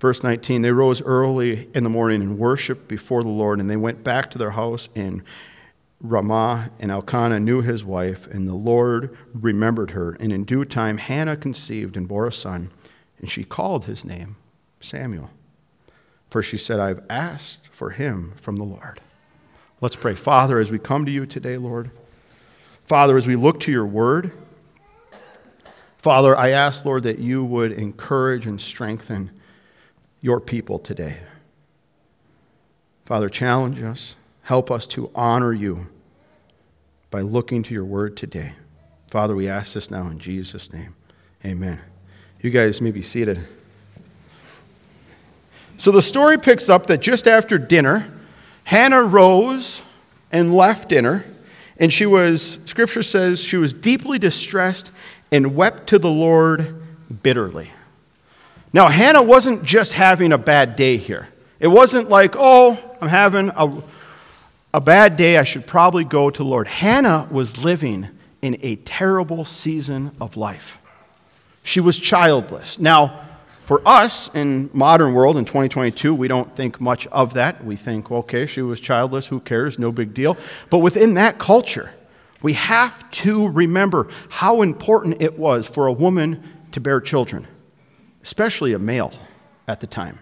Verse 0.00 0.22
19 0.22 0.62
They 0.62 0.72
rose 0.72 1.02
early 1.02 1.68
in 1.74 1.84
the 1.84 1.90
morning 1.90 2.22
and 2.22 2.38
worshiped 2.38 2.88
before 2.88 3.22
the 3.22 3.28
Lord, 3.28 3.60
and 3.60 3.68
they 3.68 3.76
went 3.76 4.04
back 4.04 4.30
to 4.30 4.38
their 4.38 4.52
house 4.52 4.88
in 4.94 5.22
Ramah, 6.00 6.70
and 6.78 6.90
Elkanah 6.90 7.40
knew 7.40 7.62
his 7.62 7.84
wife, 7.84 8.26
and 8.26 8.46
the 8.46 8.54
Lord 8.54 9.16
remembered 9.32 9.92
her. 9.92 10.16
And 10.20 10.32
in 10.32 10.44
due 10.44 10.64
time, 10.64 10.98
Hannah 10.98 11.36
conceived 11.36 11.96
and 11.96 12.06
bore 12.06 12.26
a 12.26 12.32
son, 12.32 12.70
and 13.18 13.30
she 13.30 13.44
called 13.44 13.86
his 13.86 14.04
name 14.04 14.36
Samuel. 14.80 15.30
For 16.28 16.42
she 16.42 16.58
said, 16.58 16.80
I've 16.80 17.04
asked 17.08 17.68
for 17.68 17.90
him 17.90 18.34
from 18.36 18.56
the 18.56 18.64
Lord. 18.64 19.00
Let's 19.80 19.96
pray. 19.96 20.14
Father, 20.14 20.58
as 20.58 20.70
we 20.70 20.78
come 20.78 21.06
to 21.06 21.12
you 21.12 21.26
today, 21.26 21.56
Lord, 21.56 21.90
Father, 22.84 23.16
as 23.16 23.26
we 23.26 23.36
look 23.36 23.60
to 23.60 23.72
your 23.72 23.86
word, 23.86 24.32
Father, 25.98 26.36
I 26.36 26.50
ask, 26.50 26.84
Lord, 26.84 27.02
that 27.02 27.18
you 27.18 27.44
would 27.44 27.72
encourage 27.72 28.46
and 28.46 28.60
strengthen 28.60 29.30
your 30.20 30.40
people 30.40 30.78
today. 30.78 31.18
Father, 33.04 33.28
challenge 33.28 33.82
us. 33.82 34.14
Help 34.46 34.70
us 34.70 34.86
to 34.86 35.10
honor 35.12 35.52
you 35.52 35.88
by 37.10 37.20
looking 37.20 37.64
to 37.64 37.74
your 37.74 37.84
word 37.84 38.16
today. 38.16 38.52
Father, 39.10 39.34
we 39.34 39.48
ask 39.48 39.74
this 39.74 39.90
now 39.90 40.06
in 40.06 40.20
Jesus' 40.20 40.72
name. 40.72 40.94
Amen. 41.44 41.80
You 42.40 42.50
guys 42.50 42.80
may 42.80 42.92
be 42.92 43.02
seated. 43.02 43.40
So 45.78 45.90
the 45.90 46.00
story 46.00 46.38
picks 46.38 46.68
up 46.68 46.86
that 46.86 46.98
just 46.98 47.26
after 47.26 47.58
dinner, 47.58 48.08
Hannah 48.62 49.02
rose 49.02 49.82
and 50.30 50.54
left 50.54 50.90
dinner, 50.90 51.24
and 51.76 51.92
she 51.92 52.06
was, 52.06 52.60
scripture 52.66 53.02
says, 53.02 53.40
she 53.42 53.56
was 53.56 53.74
deeply 53.74 54.16
distressed 54.16 54.92
and 55.32 55.56
wept 55.56 55.88
to 55.88 55.98
the 55.98 56.08
Lord 56.08 56.80
bitterly. 57.24 57.72
Now, 58.72 58.86
Hannah 58.86 59.24
wasn't 59.24 59.64
just 59.64 59.94
having 59.94 60.30
a 60.30 60.38
bad 60.38 60.76
day 60.76 60.98
here. 60.98 61.26
It 61.58 61.66
wasn't 61.66 62.08
like, 62.08 62.36
oh, 62.38 62.78
I'm 63.00 63.08
having 63.08 63.48
a, 63.48 63.82
a 64.76 64.80
bad 64.80 65.16
day, 65.16 65.38
I 65.38 65.44
should 65.44 65.66
probably 65.66 66.04
go 66.04 66.28
to 66.28 66.44
Lord. 66.44 66.68
Hannah 66.68 67.26
was 67.30 67.64
living 67.64 68.10
in 68.42 68.58
a 68.60 68.76
terrible 68.76 69.46
season 69.46 70.14
of 70.20 70.36
life. 70.36 70.78
She 71.62 71.80
was 71.80 71.98
childless. 71.98 72.78
Now, 72.78 73.22
for 73.64 73.80
us 73.88 74.32
in 74.34 74.68
modern 74.74 75.14
world 75.14 75.38
in 75.38 75.46
2022, 75.46 76.14
we 76.14 76.28
don't 76.28 76.54
think 76.54 76.78
much 76.78 77.06
of 77.06 77.32
that. 77.32 77.64
We 77.64 77.74
think, 77.74 78.12
okay, 78.12 78.44
she 78.44 78.60
was 78.60 78.78
childless, 78.78 79.28
who 79.28 79.40
cares, 79.40 79.78
no 79.78 79.90
big 79.90 80.12
deal. 80.12 80.36
But 80.68 80.80
within 80.80 81.14
that 81.14 81.38
culture, 81.38 81.94
we 82.42 82.52
have 82.52 83.10
to 83.12 83.48
remember 83.48 84.08
how 84.28 84.60
important 84.60 85.22
it 85.22 85.38
was 85.38 85.66
for 85.66 85.86
a 85.86 85.92
woman 85.92 86.44
to 86.72 86.80
bear 86.80 87.00
children, 87.00 87.46
especially 88.22 88.74
a 88.74 88.78
male 88.78 89.14
at 89.66 89.80
the 89.80 89.86
time. 89.86 90.18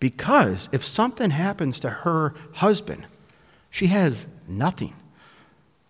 Because 0.00 0.68
if 0.70 0.84
something 0.84 1.30
happens 1.30 1.80
to 1.80 1.88
her 1.88 2.34
husband, 2.52 3.06
she 3.70 3.88
has 3.88 4.26
nothing. 4.48 4.94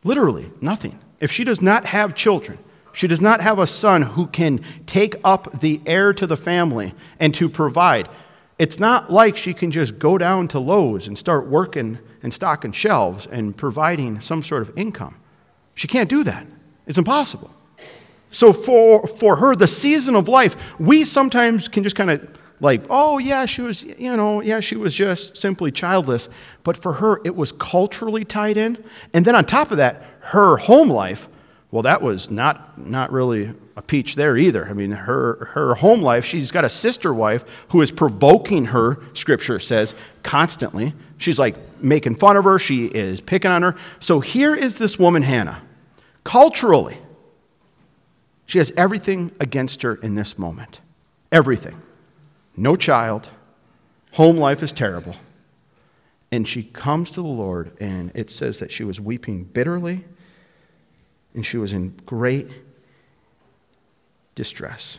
Literally, 0.04 0.50
nothing. 0.61 0.99
If 1.21 1.30
she 1.30 1.45
does 1.45 1.61
not 1.61 1.87
have 1.87 2.14
children, 2.14 2.59
she 2.92 3.06
does 3.06 3.21
not 3.21 3.40
have 3.40 3.59
a 3.59 3.66
son 3.66 4.02
who 4.02 4.26
can 4.26 4.61
take 4.87 5.16
up 5.23 5.61
the 5.61 5.80
heir 5.85 6.12
to 6.14 6.26
the 6.26 6.37
family 6.37 6.95
and 7.21 7.35
to 7.35 7.49
provide. 7.49 8.09
It's 8.59 8.80
not 8.80 9.12
like 9.12 9.37
she 9.37 9.52
can 9.52 9.71
just 9.71 9.99
go 9.99 10.16
down 10.16 10.49
to 10.49 10.59
Lowe's 10.59 11.06
and 11.06 11.18
start 11.18 11.47
working 11.47 11.99
and 12.23 12.33
stocking 12.33 12.73
shelves 12.73 13.26
and 13.26 13.56
providing 13.56 14.21
some 14.21 14.42
sort 14.42 14.62
of 14.62 14.76
income. 14.78 15.16
She 15.75 15.88
can't 15.88 16.09
do 16.09 16.25
that. 16.25 16.47
It's 16.87 16.99
impossible. 16.99 17.50
So 18.30 18.52
for, 18.52 19.06
for 19.06 19.37
her, 19.37 19.54
the 19.54 19.66
season 19.66 20.14
of 20.14 20.28
life, 20.28 20.56
we 20.80 21.04
sometimes 21.04 21.68
can 21.68 21.83
just 21.83 21.97
kind 21.97 22.11
of 22.11 22.40
like, 22.60 22.84
oh, 22.88 23.18
yeah, 23.18 23.46
she 23.46 23.62
was, 23.62 23.82
you 23.82 24.16
know, 24.16 24.40
yeah, 24.40 24.60
she 24.60 24.76
was 24.76 24.94
just 24.94 25.36
simply 25.36 25.70
childless. 25.70 26.28
But 26.64 26.76
for 26.76 26.94
her, 26.94 27.20
it 27.25 27.36
was 27.36 27.52
culturally 27.52 28.25
tied 28.25 28.56
in. 28.56 28.82
And 29.12 29.25
then 29.25 29.34
on 29.34 29.44
top 29.44 29.70
of 29.70 29.76
that, 29.76 30.02
her 30.20 30.56
home 30.56 30.88
life, 30.88 31.28
well, 31.70 31.82
that 31.82 32.00
was 32.00 32.30
not, 32.30 32.78
not 32.78 33.12
really 33.12 33.54
a 33.76 33.82
peach 33.82 34.14
there 34.14 34.36
either. 34.36 34.66
I 34.68 34.72
mean, 34.72 34.92
her, 34.92 35.50
her 35.52 35.75
home 35.75 36.00
life, 36.00 36.25
she's 36.25 36.50
got 36.50 36.64
a 36.64 36.68
sister 36.70 37.12
wife 37.12 37.44
who 37.68 37.82
is 37.82 37.90
provoking 37.90 38.66
her, 38.66 38.98
scripture 39.12 39.58
says, 39.58 39.94
constantly. 40.22 40.94
She's 41.18 41.38
like 41.38 41.56
making 41.82 42.14
fun 42.16 42.36
of 42.36 42.44
her, 42.44 42.58
she 42.58 42.86
is 42.86 43.20
picking 43.20 43.50
on 43.50 43.62
her. 43.62 43.76
So 44.00 44.20
here 44.20 44.54
is 44.54 44.76
this 44.76 44.98
woman, 44.98 45.22
Hannah 45.22 45.62
Culturally, 46.25 46.98
she 48.46 48.58
has 48.58 48.72
everything 48.76 49.30
against 49.38 49.82
her 49.82 49.94
in 49.94 50.16
this 50.16 50.36
moment. 50.36 50.80
Everything. 51.30 51.80
No 52.56 52.76
child. 52.76 53.28
Home 54.12 54.36
life 54.36 54.62
is 54.62 54.72
terrible. 54.72 55.16
And 56.32 56.48
she 56.48 56.64
comes 56.64 57.10
to 57.12 57.16
the 57.16 57.28
Lord, 57.28 57.76
and 57.80 58.10
it 58.14 58.30
says 58.30 58.58
that 58.58 58.72
she 58.72 58.82
was 58.82 59.00
weeping 59.00 59.44
bitterly 59.44 60.04
and 61.34 61.44
she 61.44 61.58
was 61.58 61.72
in 61.72 61.90
great 62.06 62.48
distress. 64.34 64.98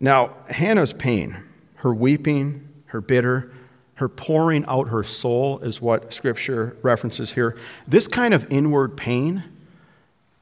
Now, 0.00 0.36
Hannah's 0.48 0.92
pain, 0.92 1.36
her 1.76 1.92
weeping, 1.92 2.68
her 2.86 3.00
bitter, 3.00 3.52
her 3.94 4.08
pouring 4.08 4.64
out 4.66 4.88
her 4.88 5.02
soul 5.02 5.58
is 5.58 5.80
what 5.80 6.12
scripture 6.12 6.76
references 6.82 7.32
here. 7.32 7.56
This 7.86 8.08
kind 8.08 8.32
of 8.32 8.46
inward 8.50 8.96
pain 8.96 9.44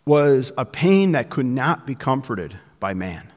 was 0.04 0.52
a 0.58 0.64
pain 0.64 1.12
that 1.12 1.30
could 1.30 1.46
not 1.46 1.86
be 1.86 1.94
comforted 1.94 2.56
by 2.80 2.92
man. 2.92 3.31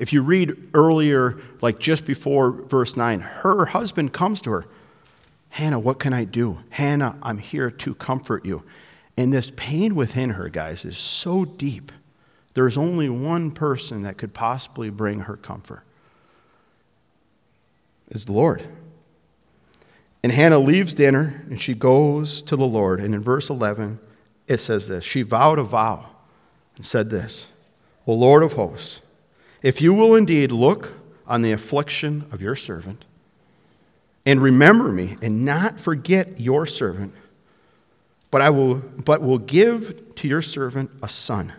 If 0.00 0.14
you 0.14 0.22
read 0.22 0.70
earlier, 0.72 1.38
like 1.60 1.78
just 1.78 2.06
before 2.06 2.50
verse 2.50 2.96
9, 2.96 3.20
her 3.20 3.66
husband 3.66 4.12
comes 4.12 4.40
to 4.42 4.50
her 4.50 4.64
Hannah, 5.50 5.80
what 5.80 5.98
can 5.98 6.12
I 6.12 6.24
do? 6.24 6.60
Hannah, 6.70 7.18
I'm 7.22 7.38
here 7.38 7.70
to 7.72 7.94
comfort 7.96 8.44
you. 8.44 8.62
And 9.16 9.32
this 9.32 9.52
pain 9.56 9.96
within 9.96 10.30
her, 10.30 10.48
guys, 10.48 10.84
is 10.84 10.96
so 10.96 11.44
deep. 11.44 11.90
There's 12.54 12.78
only 12.78 13.08
one 13.08 13.50
person 13.50 14.02
that 14.02 14.16
could 14.16 14.32
possibly 14.32 14.90
bring 14.90 15.20
her 15.20 15.36
comfort. 15.36 15.82
Is 18.10 18.26
the 18.26 18.32
Lord. 18.32 18.62
And 20.22 20.32
Hannah 20.32 20.58
leaves 20.58 20.94
dinner 20.94 21.42
and 21.50 21.60
she 21.60 21.74
goes 21.74 22.40
to 22.42 22.56
the 22.56 22.64
Lord. 22.64 23.00
And 23.00 23.12
in 23.12 23.20
verse 23.20 23.50
11, 23.50 23.98
it 24.46 24.58
says 24.58 24.88
this 24.88 25.04
She 25.04 25.22
vowed 25.22 25.58
a 25.58 25.64
vow 25.64 26.06
and 26.76 26.86
said 26.86 27.10
this 27.10 27.48
O 28.06 28.14
Lord 28.14 28.42
of 28.42 28.52
hosts, 28.54 29.00
if 29.62 29.80
you 29.80 29.92
will 29.92 30.14
indeed 30.14 30.52
look 30.52 30.94
on 31.26 31.42
the 31.42 31.52
affliction 31.52 32.26
of 32.32 32.40
your 32.42 32.56
servant 32.56 33.04
and 34.26 34.40
remember 34.40 34.90
me 34.90 35.16
and 35.22 35.44
not 35.44 35.80
forget 35.80 36.40
your 36.40 36.66
servant, 36.66 37.14
but 38.30 38.42
I 38.42 38.50
will 38.50 38.76
but 38.76 39.22
will 39.22 39.38
give 39.38 40.14
to 40.16 40.28
your 40.28 40.42
servant 40.42 40.90
a 41.02 41.08
son. 41.08 41.52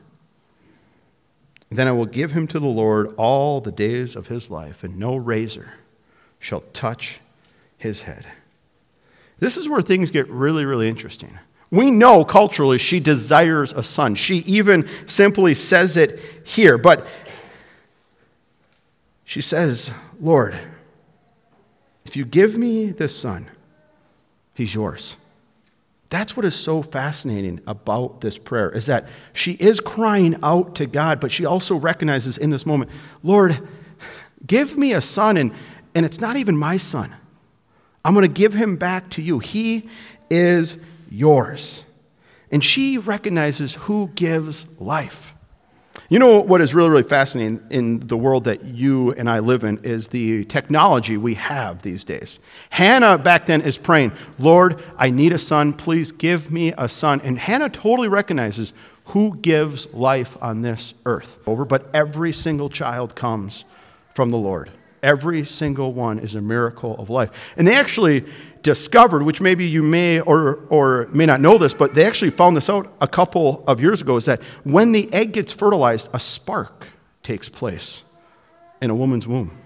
Then 1.70 1.88
I 1.88 1.94
will 1.94 2.06
give 2.06 2.32
him 2.32 2.48
to 2.48 2.60
the 2.60 2.68
Lord 2.68 3.14
all 3.18 3.62
the 3.62 3.72
days 3.72 4.16
of 4.16 4.28
his 4.28 4.50
life, 4.50 4.84
and 4.84 4.98
no 4.98 5.16
razor 5.16 5.72
shall 6.38 6.62
touch 6.74 7.22
his 7.78 8.02
head. 8.02 8.28
This 9.40 9.58
is 9.58 9.70
where 9.70 9.82
things 9.82 10.12
get 10.12 10.28
really, 10.30 10.66
really 10.66 10.90
interesting. 10.90 11.40
We 11.72 11.90
know 11.90 12.26
culturally 12.26 12.78
she 12.78 13.00
desires 13.00 13.72
a 13.72 13.82
son. 13.82 14.16
She 14.16 14.40
even 14.40 14.88
simply 15.08 15.54
says 15.54 15.96
it 15.96 16.20
here. 16.44 16.78
But 16.78 17.08
she 19.32 19.40
says, 19.40 19.94
Lord, 20.20 20.60
if 22.04 22.18
you 22.18 22.26
give 22.26 22.58
me 22.58 22.88
this 22.90 23.18
son, 23.18 23.50
he's 24.54 24.76
yours. 24.76 25.16
That's 26.10 26.36
what 26.36 26.46
is 26.46 26.54
so 26.54 26.82
fascinating 26.82 27.62
about 27.66 28.20
this 28.20 28.38
prayer 28.38 28.70
is 28.70 28.88
that 28.88 29.08
she 29.32 29.54
is 29.54 29.80
crying 29.80 30.36
out 30.44 30.76
to 30.76 30.86
God, 30.86 31.22
but 31.22 31.32
she 31.32 31.46
also 31.46 31.78
recognizes 31.78 32.38
in 32.38 32.50
this 32.50 32.66
moment, 32.66 32.92
Lord, 33.24 33.66
give 34.46 34.78
me 34.78 34.92
a 34.92 35.00
son, 35.00 35.38
and, 35.38 35.54
and 35.96 36.06
it's 36.06 36.20
not 36.20 36.36
even 36.36 36.58
my 36.58 36.76
son. 36.76 37.16
I'm 38.04 38.14
going 38.14 38.28
to 38.28 38.42
give 38.42 38.54
him 38.54 38.76
back 38.76 39.12
to 39.12 39.22
you. 39.22 39.40
He 39.40 39.88
is 40.30 40.76
yours. 41.10 41.86
And 42.52 42.62
she 42.62 42.98
recognizes 42.98 43.76
who 43.76 44.10
gives 44.14 44.66
life. 44.78 45.36
You 46.12 46.20
know 46.20 46.42
what 46.42 46.60
is 46.60 46.76
really, 46.76 46.90
really 46.90 47.04
fascinating 47.04 47.66
in 47.70 48.02
the 48.02 48.18
world 48.18 48.44
that 48.44 48.66
you 48.66 49.14
and 49.14 49.30
I 49.30 49.40
live 49.40 49.64
in 49.64 49.78
is 49.86 50.10
the 50.10 50.44
technology 50.44 51.16
we 51.16 51.36
have 51.36 51.84
these 51.84 52.04
days. 52.04 52.42
Hannah 52.70 53.18
back 53.18 53.46
then 53.46 53.62
is 53.62 53.78
praying, 53.78 54.12
Lord, 54.38 54.84
I 54.98 55.10
need 55.10 55.32
a 55.32 55.38
son. 55.38 55.72
Please 55.72 56.12
give 56.12 56.52
me 56.52 56.74
a 56.78 56.90
son. 56.90 57.22
And 57.22 57.40
Hannah 57.40 57.70
totally 57.70 58.10
recognizes 58.10 58.74
who 59.06 59.38
gives 59.38 59.94
life 59.94 60.38
on 60.42 60.64
this 60.64 60.96
earth. 61.06 61.40
Over, 61.48 61.64
but 61.64 61.90
every 61.94 62.34
single 62.34 62.70
child 62.70 63.16
comes 63.16 63.64
from 64.14 64.32
the 64.32 64.38
Lord. 64.38 64.70
Every 65.02 65.46
single 65.46 65.94
one 65.94 66.20
is 66.20 66.36
a 66.36 66.42
miracle 66.42 66.94
of 66.98 67.10
life. 67.10 67.54
And 67.56 67.66
they 67.66 67.76
actually 67.76 68.26
discovered, 68.64 69.24
which 69.24 69.42
maybe 69.42 69.68
you 69.68 69.84
may 69.84 70.20
or, 70.20 70.56
or 70.70 71.08
may 71.14 71.26
not 71.26 71.42
know 71.42 71.58
this, 71.58 71.74
but 71.74 71.94
they 71.94 72.06
actually 72.06 72.32
found 72.32 72.56
this 72.56 72.70
out 72.70 72.94
a 73.02 73.08
couple 73.08 73.64
of 73.68 73.80
years 73.80 74.02
ago, 74.02 74.18
is 74.18 74.26
that 74.26 74.42
when 74.64 74.92
the 74.92 75.12
egg 75.14 75.34
gets 75.34 75.52
fertilized, 75.52 76.10
a 76.14 76.20
spark 76.20 76.88
takes 77.24 77.50
place 77.50 78.04
in 78.82 78.90
a 78.90 78.96
woman's 78.96 79.28
womb. 79.28 79.58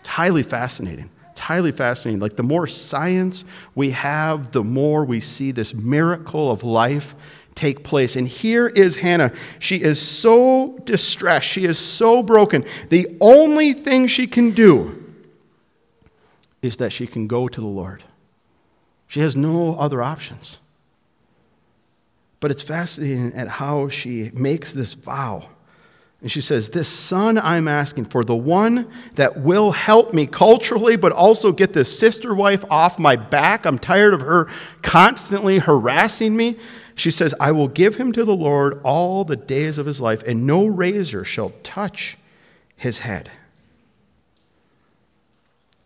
It's 0.00 0.08
highly 0.08 0.42
fascinating. 0.42 1.10
It's 1.30 1.40
highly 1.40 1.72
fascinating. 1.72 2.20
Like 2.20 2.36
the 2.36 2.42
more 2.42 2.66
science 2.66 3.44
we 3.74 3.92
have, 3.92 4.52
the 4.52 4.64
more 4.64 5.04
we 5.04 5.20
see 5.20 5.50
this 5.50 5.72
miracle 5.74 6.50
of 6.50 6.62
life 6.62 7.14
take 7.54 7.84
place. 7.84 8.16
And 8.16 8.26
here 8.26 8.66
is 8.66 8.96
Hannah. 8.96 9.32
She 9.58 9.76
is 9.76 10.00
so 10.00 10.78
distressed. 10.84 11.46
She 11.46 11.64
is 11.64 11.78
so 11.78 12.22
broken. 12.22 12.64
The 12.88 13.16
only 13.20 13.72
thing 13.72 14.06
she 14.06 14.26
can 14.26 14.52
do 14.52 15.01
is 16.62 16.76
that 16.76 16.92
she 16.92 17.06
can 17.06 17.26
go 17.26 17.48
to 17.48 17.60
the 17.60 17.66
Lord. 17.66 18.04
She 19.08 19.20
has 19.20 19.36
no 19.36 19.74
other 19.76 20.02
options. 20.02 20.60
But 22.40 22.50
it's 22.50 22.62
fascinating 22.62 23.34
at 23.34 23.46
how 23.46 23.88
she 23.88 24.30
makes 24.32 24.72
this 24.72 24.94
vow. 24.94 25.48
And 26.22 26.30
she 26.30 26.40
says, 26.40 26.70
This 26.70 26.88
son 26.88 27.36
I'm 27.36 27.68
asking 27.68 28.06
for, 28.06 28.24
the 28.24 28.36
one 28.36 28.88
that 29.16 29.40
will 29.40 29.72
help 29.72 30.14
me 30.14 30.26
culturally, 30.26 30.96
but 30.96 31.12
also 31.12 31.52
get 31.52 31.72
this 31.72 31.98
sister 31.98 32.32
wife 32.34 32.64
off 32.70 32.98
my 32.98 33.16
back. 33.16 33.66
I'm 33.66 33.78
tired 33.78 34.14
of 34.14 34.22
her 34.22 34.48
constantly 34.82 35.58
harassing 35.58 36.36
me. 36.36 36.56
She 36.94 37.10
says, 37.10 37.34
I 37.40 37.52
will 37.52 37.68
give 37.68 37.96
him 37.96 38.12
to 38.12 38.24
the 38.24 38.36
Lord 38.36 38.80
all 38.84 39.24
the 39.24 39.36
days 39.36 39.78
of 39.78 39.86
his 39.86 40.00
life, 40.00 40.22
and 40.22 40.46
no 40.46 40.66
razor 40.66 41.24
shall 41.24 41.52
touch 41.62 42.16
his 42.76 43.00
head. 43.00 43.30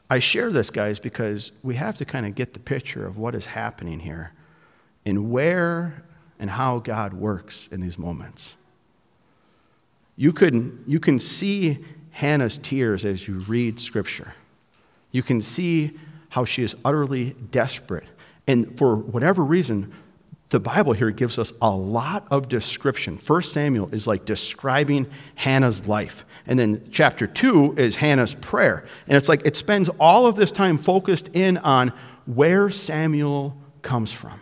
I 0.08 0.20
share 0.20 0.50
this, 0.50 0.70
guys, 0.70 0.98
because 1.00 1.52
we 1.62 1.74
have 1.74 1.96
to 1.98 2.04
kind 2.04 2.26
of 2.26 2.34
get 2.34 2.54
the 2.54 2.60
picture 2.60 3.06
of 3.06 3.18
what 3.18 3.34
is 3.34 3.46
happening 3.46 4.00
here 4.00 4.32
and 5.04 5.30
where 5.30 6.04
and 6.38 6.50
how 6.50 6.78
God 6.78 7.14
works 7.14 7.68
in 7.72 7.80
these 7.80 7.98
moments. 7.98 8.56
You 10.16 10.32
can, 10.32 10.84
you 10.86 11.00
can 11.00 11.18
see 11.18 11.78
Hannah's 12.10 12.58
tears 12.58 13.04
as 13.04 13.26
you 13.26 13.40
read 13.40 13.80
Scripture. 13.80 14.32
You 15.10 15.22
can 15.22 15.42
see 15.42 15.98
how 16.30 16.44
she 16.44 16.62
is 16.62 16.76
utterly 16.84 17.34
desperate. 17.50 18.06
And 18.46 18.76
for 18.78 18.96
whatever 18.96 19.44
reason, 19.44 19.92
the 20.50 20.60
Bible 20.60 20.92
here 20.92 21.10
gives 21.10 21.38
us 21.38 21.52
a 21.60 21.70
lot 21.70 22.26
of 22.30 22.48
description. 22.48 23.18
First 23.18 23.52
Samuel 23.52 23.92
is 23.92 24.06
like 24.06 24.24
describing 24.24 25.08
Hannah's 25.34 25.88
life. 25.88 26.24
And 26.46 26.58
then 26.58 26.88
chapter 26.92 27.26
2 27.26 27.74
is 27.76 27.96
Hannah's 27.96 28.34
prayer. 28.34 28.86
And 29.08 29.16
it's 29.16 29.28
like 29.28 29.44
it 29.44 29.56
spends 29.56 29.88
all 29.98 30.26
of 30.26 30.36
this 30.36 30.52
time 30.52 30.78
focused 30.78 31.30
in 31.34 31.58
on 31.58 31.92
where 32.26 32.70
Samuel 32.70 33.56
comes 33.82 34.12
from. 34.12 34.40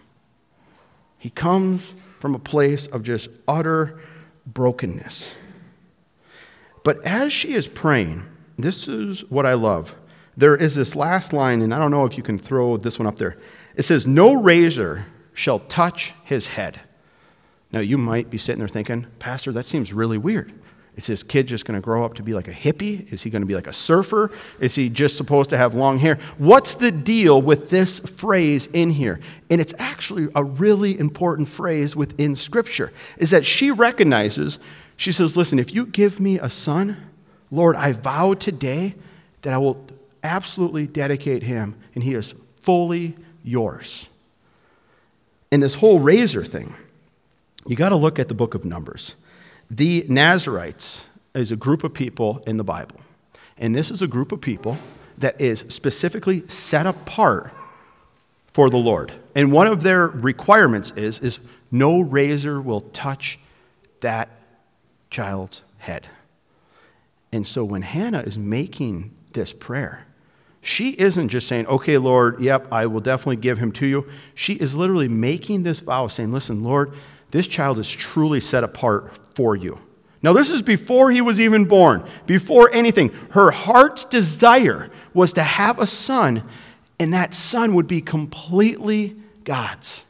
He 1.18 1.30
comes 1.30 1.94
from 2.20 2.34
a 2.34 2.38
place 2.38 2.86
of 2.86 3.02
just 3.02 3.30
utter 3.48 3.98
brokenness. 4.46 5.34
But 6.82 7.02
as 7.02 7.32
she 7.32 7.54
is 7.54 7.66
praying, 7.66 8.24
this 8.58 8.88
is 8.88 9.28
what 9.30 9.46
I 9.46 9.54
love. 9.54 9.94
There 10.36 10.54
is 10.54 10.74
this 10.74 10.94
last 10.94 11.32
line, 11.32 11.62
and 11.62 11.72
I 11.72 11.78
don't 11.78 11.90
know 11.90 12.04
if 12.04 12.18
you 12.18 12.22
can 12.22 12.38
throw 12.38 12.76
this 12.76 12.98
one 12.98 13.06
up 13.06 13.16
there. 13.16 13.38
It 13.74 13.84
says, 13.84 14.06
No 14.06 14.34
razor 14.34 15.06
shall 15.34 15.58
touch 15.58 16.14
his 16.24 16.48
head. 16.48 16.80
Now, 17.72 17.80
you 17.80 17.98
might 17.98 18.30
be 18.30 18.38
sitting 18.38 18.60
there 18.60 18.68
thinking, 18.68 19.06
Pastor, 19.18 19.52
that 19.52 19.68
seems 19.68 19.92
really 19.92 20.16
weird. 20.16 20.52
Is 20.96 21.08
this 21.08 21.24
kid 21.24 21.48
just 21.48 21.64
going 21.64 21.74
to 21.74 21.84
grow 21.84 22.04
up 22.04 22.14
to 22.14 22.22
be 22.22 22.34
like 22.34 22.46
a 22.46 22.52
hippie? 22.52 23.12
Is 23.12 23.22
he 23.22 23.30
going 23.30 23.42
to 23.42 23.46
be 23.46 23.56
like 23.56 23.66
a 23.66 23.72
surfer? 23.72 24.30
Is 24.60 24.76
he 24.76 24.88
just 24.88 25.16
supposed 25.16 25.50
to 25.50 25.56
have 25.56 25.74
long 25.74 25.98
hair? 25.98 26.18
What's 26.38 26.74
the 26.74 26.92
deal 26.92 27.42
with 27.42 27.68
this 27.68 27.98
phrase 27.98 28.68
in 28.68 28.90
here? 28.90 29.18
And 29.50 29.60
it's 29.60 29.74
actually 29.78 30.28
a 30.36 30.44
really 30.44 30.96
important 30.96 31.48
phrase 31.48 31.96
within 31.96 32.36
Scripture, 32.36 32.92
is 33.18 33.30
that 33.30 33.44
she 33.44 33.72
recognizes, 33.72 34.60
she 34.96 35.10
says, 35.10 35.36
Listen, 35.36 35.58
if 35.58 35.74
you 35.74 35.84
give 35.84 36.20
me 36.20 36.38
a 36.38 36.48
son, 36.48 36.96
Lord, 37.50 37.74
I 37.74 37.92
vow 37.92 38.34
today 38.34 38.94
that 39.42 39.52
I 39.52 39.58
will 39.58 39.84
absolutely 40.22 40.86
dedicate 40.86 41.42
him, 41.42 41.74
and 41.96 42.04
he 42.04 42.14
is 42.14 42.34
fully 42.60 43.16
yours. 43.42 44.08
And 45.50 45.62
this 45.62 45.76
whole 45.76 46.00
razor 46.00 46.44
thing, 46.44 46.74
you 47.66 47.76
got 47.76 47.90
to 47.90 47.96
look 47.96 48.18
at 48.18 48.28
the 48.28 48.34
book 48.34 48.54
of 48.54 48.64
Numbers. 48.64 49.14
The 49.70 50.04
Nazarites 50.08 51.06
is 51.34 51.52
a 51.52 51.56
group 51.56 51.84
of 51.84 51.94
people 51.94 52.42
in 52.46 52.56
the 52.56 52.64
Bible. 52.64 53.00
And 53.56 53.74
this 53.74 53.90
is 53.90 54.02
a 54.02 54.06
group 54.06 54.32
of 54.32 54.40
people 54.40 54.78
that 55.18 55.40
is 55.40 55.64
specifically 55.68 56.46
set 56.46 56.86
apart 56.86 57.52
for 58.52 58.70
the 58.70 58.76
Lord. 58.76 59.12
And 59.34 59.52
one 59.52 59.66
of 59.66 59.82
their 59.82 60.06
requirements 60.06 60.92
is, 60.96 61.20
is 61.20 61.40
no 61.70 62.00
razor 62.00 62.60
will 62.60 62.82
touch 62.82 63.38
that 64.00 64.28
child's 65.10 65.62
head. 65.78 66.08
And 67.32 67.46
so 67.46 67.64
when 67.64 67.82
Hannah 67.82 68.20
is 68.20 68.38
making 68.38 69.12
this 69.32 69.52
prayer, 69.52 70.06
she 70.64 70.90
isn't 70.92 71.28
just 71.28 71.46
saying, 71.46 71.66
okay, 71.66 71.98
Lord, 71.98 72.40
yep, 72.40 72.66
I 72.72 72.86
will 72.86 73.00
definitely 73.00 73.36
give 73.36 73.58
him 73.58 73.70
to 73.72 73.86
you. 73.86 74.08
She 74.34 74.54
is 74.54 74.74
literally 74.74 75.08
making 75.08 75.62
this 75.62 75.80
vow, 75.80 76.08
saying, 76.08 76.32
listen, 76.32 76.64
Lord, 76.64 76.92
this 77.32 77.46
child 77.46 77.78
is 77.78 77.90
truly 77.90 78.40
set 78.40 78.64
apart 78.64 79.14
for 79.34 79.54
you. 79.54 79.78
Now, 80.22 80.32
this 80.32 80.50
is 80.50 80.62
before 80.62 81.10
he 81.10 81.20
was 81.20 81.38
even 81.38 81.66
born, 81.66 82.02
before 82.24 82.72
anything. 82.72 83.10
Her 83.32 83.50
heart's 83.50 84.06
desire 84.06 84.90
was 85.12 85.34
to 85.34 85.42
have 85.42 85.78
a 85.78 85.86
son, 85.86 86.42
and 86.98 87.12
that 87.12 87.34
son 87.34 87.74
would 87.74 87.86
be 87.86 88.00
completely 88.00 89.16
God's. 89.44 90.04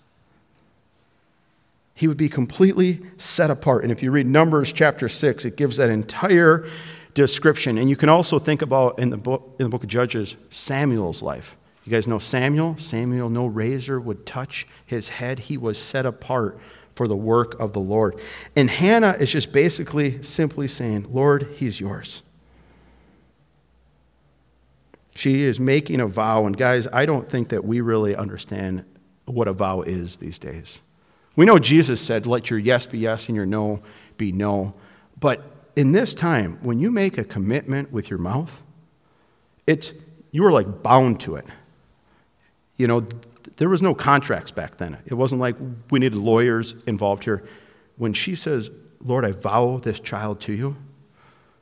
He 1.97 2.07
would 2.07 2.17
be 2.17 2.29
completely 2.29 3.01
set 3.19 3.51
apart. 3.51 3.83
And 3.83 3.91
if 3.91 4.05
you 4.05 4.13
read 4.13 4.27
Numbers 4.27 4.73
chapter 4.73 5.09
6, 5.09 5.45
it 5.47 5.57
gives 5.57 5.79
that 5.79 5.91
entire 5.91 6.65
description. 7.15 7.79
And 7.79 7.89
you 7.89 7.97
can 7.97 8.09
also 8.09 8.39
think 8.39 8.63
about 8.63 8.99
in 8.99 9.11
the 9.11 9.17
book, 9.17 9.55
in 9.59 9.65
the 9.65 9.71
book 9.71 9.85
of 9.85 9.89
Judges, 9.89 10.37
Samuel's 10.51 11.23
life. 11.23 11.57
You 11.85 11.93
guys 11.93 12.07
know 12.07 12.19
Samuel? 12.19 12.77
Samuel, 12.79 13.31
no 13.31 13.47
razor 13.47 14.01
would 14.01 14.27
touch 14.27 14.67
his 14.85 15.11
head. 15.11 15.39
He 15.41 15.57
was 15.57 15.79
set 15.79 16.07
apart 16.07 16.59
for 16.95 17.07
the 17.07 17.17
work 17.17 17.59
of 17.61 17.73
the 17.73 17.81
Lord. 17.81 18.19
And 18.57 18.71
Hannah 18.71 19.17
is 19.19 19.31
just 19.31 19.53
basically 19.53 20.23
simply 20.23 20.67
saying, 20.67 21.07
Lord, 21.13 21.49
he's 21.57 21.81
yours. 21.81 22.23
She 25.15 25.43
is 25.43 25.61
making 25.61 26.01
a 26.01 26.07
vow. 26.07 26.47
And 26.47 26.57
guys, 26.57 26.89
I 26.93 27.07
don't 27.07 27.29
think 27.29 27.51
that 27.51 27.65
we 27.65 27.81
really 27.81 28.17
understand 28.17 28.85
what 29.27 29.47
a 29.49 29.53
vow 29.53 29.83
is 29.83 30.17
these 30.17 30.39
days. 30.39 30.81
We 31.37 31.45
know 31.45 31.59
Jesus 31.59 32.01
said, 32.01 32.27
let 32.27 32.49
your 32.51 32.59
yes 32.59 32.87
be 32.87 32.99
yes 32.99 33.29
and 33.29 33.37
your 33.37 33.47
no 33.47 33.83
be 34.17 34.33
no. 34.33 34.75
But 35.19 35.43
in 35.77 35.93
this 35.93 36.15
time, 36.15 36.59
when 36.63 36.79
you 36.79 36.91
make 36.91 37.19
a 37.19 37.25
commitment 37.25 37.93
with 37.93 38.11
your 38.11 38.19
mouth, 38.19 38.63
it's, 39.67 39.93
you 40.31 40.45
are 40.45 40.53
like 40.53 40.83
bound 40.83 41.21
to 41.21 41.37
it. 41.37 41.47
You 42.77 42.87
know, 42.87 43.07
there 43.57 43.69
was 43.69 43.83
no 43.83 43.95
contracts 43.95 44.51
back 44.51 44.77
then. 44.77 44.99
It 45.07 45.15
wasn't 45.15 45.41
like 45.41 45.57
we 45.91 45.99
needed 45.99 46.17
lawyers 46.17 46.75
involved 46.87 47.25
here. 47.25 47.45
When 47.97 48.13
she 48.13 48.35
says, 48.35 48.71
Lord, 49.01 49.25
I 49.25 49.33
vow 49.33 49.79
this 49.79 50.01
child 50.01 50.41
to 50.43 50.53
you, 50.53 50.77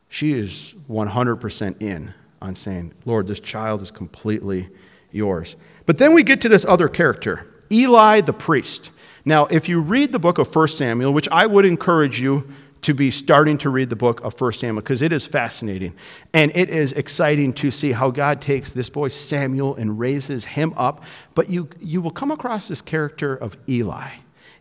she 0.09 0.33
is 0.33 0.75
100% 0.91 1.83
in 1.83 2.15
on 2.41 2.55
saying, 2.55 2.93
Lord, 3.05 3.27
this 3.27 3.41
child 3.41 3.83
is 3.83 3.91
completely 3.91 4.69
yours. 5.11 5.57
But 5.87 5.99
then 5.99 6.15
we 6.15 6.23
get 6.23 6.41
to 6.43 6.49
this 6.49 6.65
other 6.65 6.89
character, 6.89 7.47
Eli 7.71 8.21
the 8.21 8.33
priest. 8.33 8.91
Now, 9.25 9.47
if 9.47 9.69
you 9.69 9.81
read 9.81 10.13
the 10.13 10.19
book 10.19 10.39
of 10.39 10.55
1 10.55 10.69
Samuel, 10.69 11.13
which 11.13 11.29
I 11.31 11.47
would 11.47 11.65
encourage 11.65 12.21
you 12.21 12.53
to 12.83 12.95
be 12.95 13.11
starting 13.11 13.57
to 13.59 13.71
read 13.71 13.91
the 13.91 13.97
book 13.97 14.21
of 14.23 14.39
1 14.39 14.53
Samuel 14.55 14.83
because 14.83 15.03
it 15.03 15.13
is 15.13 15.27
fascinating. 15.27 15.95
And 16.35 16.53
it 16.55 16.69
is 16.69 16.93
exciting 16.93 17.53
to 17.55 17.71
see 17.71 17.93
how 17.93 18.11
God 18.11 18.41
takes 18.41 18.73
this 18.73 18.91
boy 18.91 19.09
Samuel 19.09 19.77
and 19.77 19.99
raises 19.99 20.45
him 20.45 20.75
up. 20.77 21.05
But 21.35 21.49
you, 21.49 21.69
you 21.81 22.01
will 22.03 22.11
come 22.11 22.31
across 22.31 22.69
this 22.69 22.83
character 22.83 23.35
of 23.37 23.57
Eli. 23.69 24.11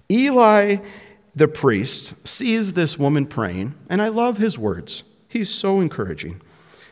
Eli, 0.09 0.77
the 1.35 1.47
priest, 1.47 2.13
sees 2.27 2.73
this 2.73 2.97
woman 2.97 3.25
praying, 3.25 3.75
and 3.89 4.01
I 4.01 4.09
love 4.09 4.37
his 4.37 4.57
words. 4.57 5.03
He's 5.27 5.49
so 5.49 5.79
encouraging. 5.79 6.41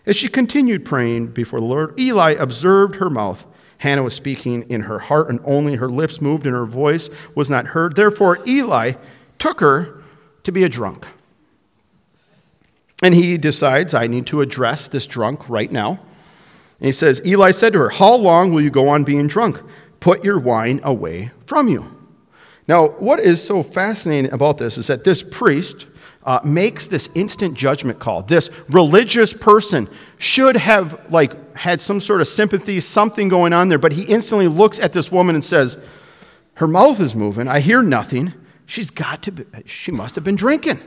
As 0.06 0.16
she 0.16 0.30
continued 0.30 0.86
praying 0.86 1.28
before 1.28 1.60
the 1.60 1.66
Lord, 1.66 2.00
Eli 2.00 2.32
observed 2.32 2.96
her 2.96 3.10
mouth. 3.10 3.46
Hannah 3.80 4.04
was 4.04 4.16
speaking 4.16 4.64
in 4.70 4.82
her 4.82 5.00
heart, 5.00 5.30
and 5.30 5.40
only 5.44 5.76
her 5.76 5.90
lips 5.90 6.22
moved, 6.22 6.46
and 6.46 6.56
her 6.56 6.66
voice 6.66 7.10
was 7.36 7.50
not 7.50 7.68
heard. 7.68 7.96
Therefore, 7.96 8.40
Eli 8.48 8.94
took 9.38 9.60
her 9.60 10.02
to 10.44 10.52
be 10.52 10.64
a 10.64 10.70
drunk. 10.70 11.06
And 13.02 13.14
he 13.16 13.38
decides, 13.38 13.94
I 13.94 14.08
need 14.08 14.28
to 14.28 14.42
address 14.42 14.88
this 14.88 15.08
drunk 15.08 15.50
right 15.50 15.72
now. 15.72 16.00
And 16.80 16.86
he 16.86 16.92
says, 16.92 17.22
Eli 17.26 17.52
said 17.52 17.74
to 17.74 17.80
her, 17.80 17.90
How 17.90 18.16
long 18.16 18.54
will 18.54 18.62
you 18.62 18.70
go 18.70 18.90
on 18.90 19.04
being 19.04 19.28
drunk? 19.28 19.62
Put 20.00 20.24
your 20.24 20.40
wine 20.40 20.80
away 20.84 21.32
from 21.46 21.68
you. 21.68 21.96
Now, 22.68 22.90
what 22.90 23.20
is 23.20 23.44
so 23.44 23.64
fascinating 23.64 24.32
about 24.32 24.58
this 24.58 24.78
is 24.78 24.88
that 24.88 25.04
this 25.04 25.24
priest 25.24 25.88
uh, 26.24 26.40
makes 26.44 26.88
this 26.88 27.10
instant 27.16 27.56
judgment 27.58 28.00
call. 28.00 28.22
This 28.22 28.50
religious 28.70 29.34
person 29.34 29.90
should 30.18 30.56
have 30.56 31.12
like 31.12 31.58
had 31.58 31.82
some 31.82 32.00
sort 32.00 32.22
of 32.22 32.28
sympathy, 32.28 32.80
something 32.80 33.30
going 33.30 33.54
on 33.54 33.70
there, 33.70 33.80
but 33.80 33.94
he 33.94 34.04
instantly 34.04 34.48
looks 34.48 34.80
at 34.80 34.94
this 34.94 35.12
woman 35.12 35.36
and 35.36 35.44
says, 35.44 35.78
"Her 36.56 36.68
mouth 36.68 37.00
is 37.00 37.16
moving. 37.16 37.48
I 37.48 37.62
hear 37.62 37.82
nothing. 37.82 38.34
She's 38.66 38.92
got 38.92 39.24
to. 39.24 39.32
Be, 39.32 39.46
she 39.66 39.92
must 39.92 40.16
have 40.16 40.24
been 40.24 40.36
drinking." 40.36 40.80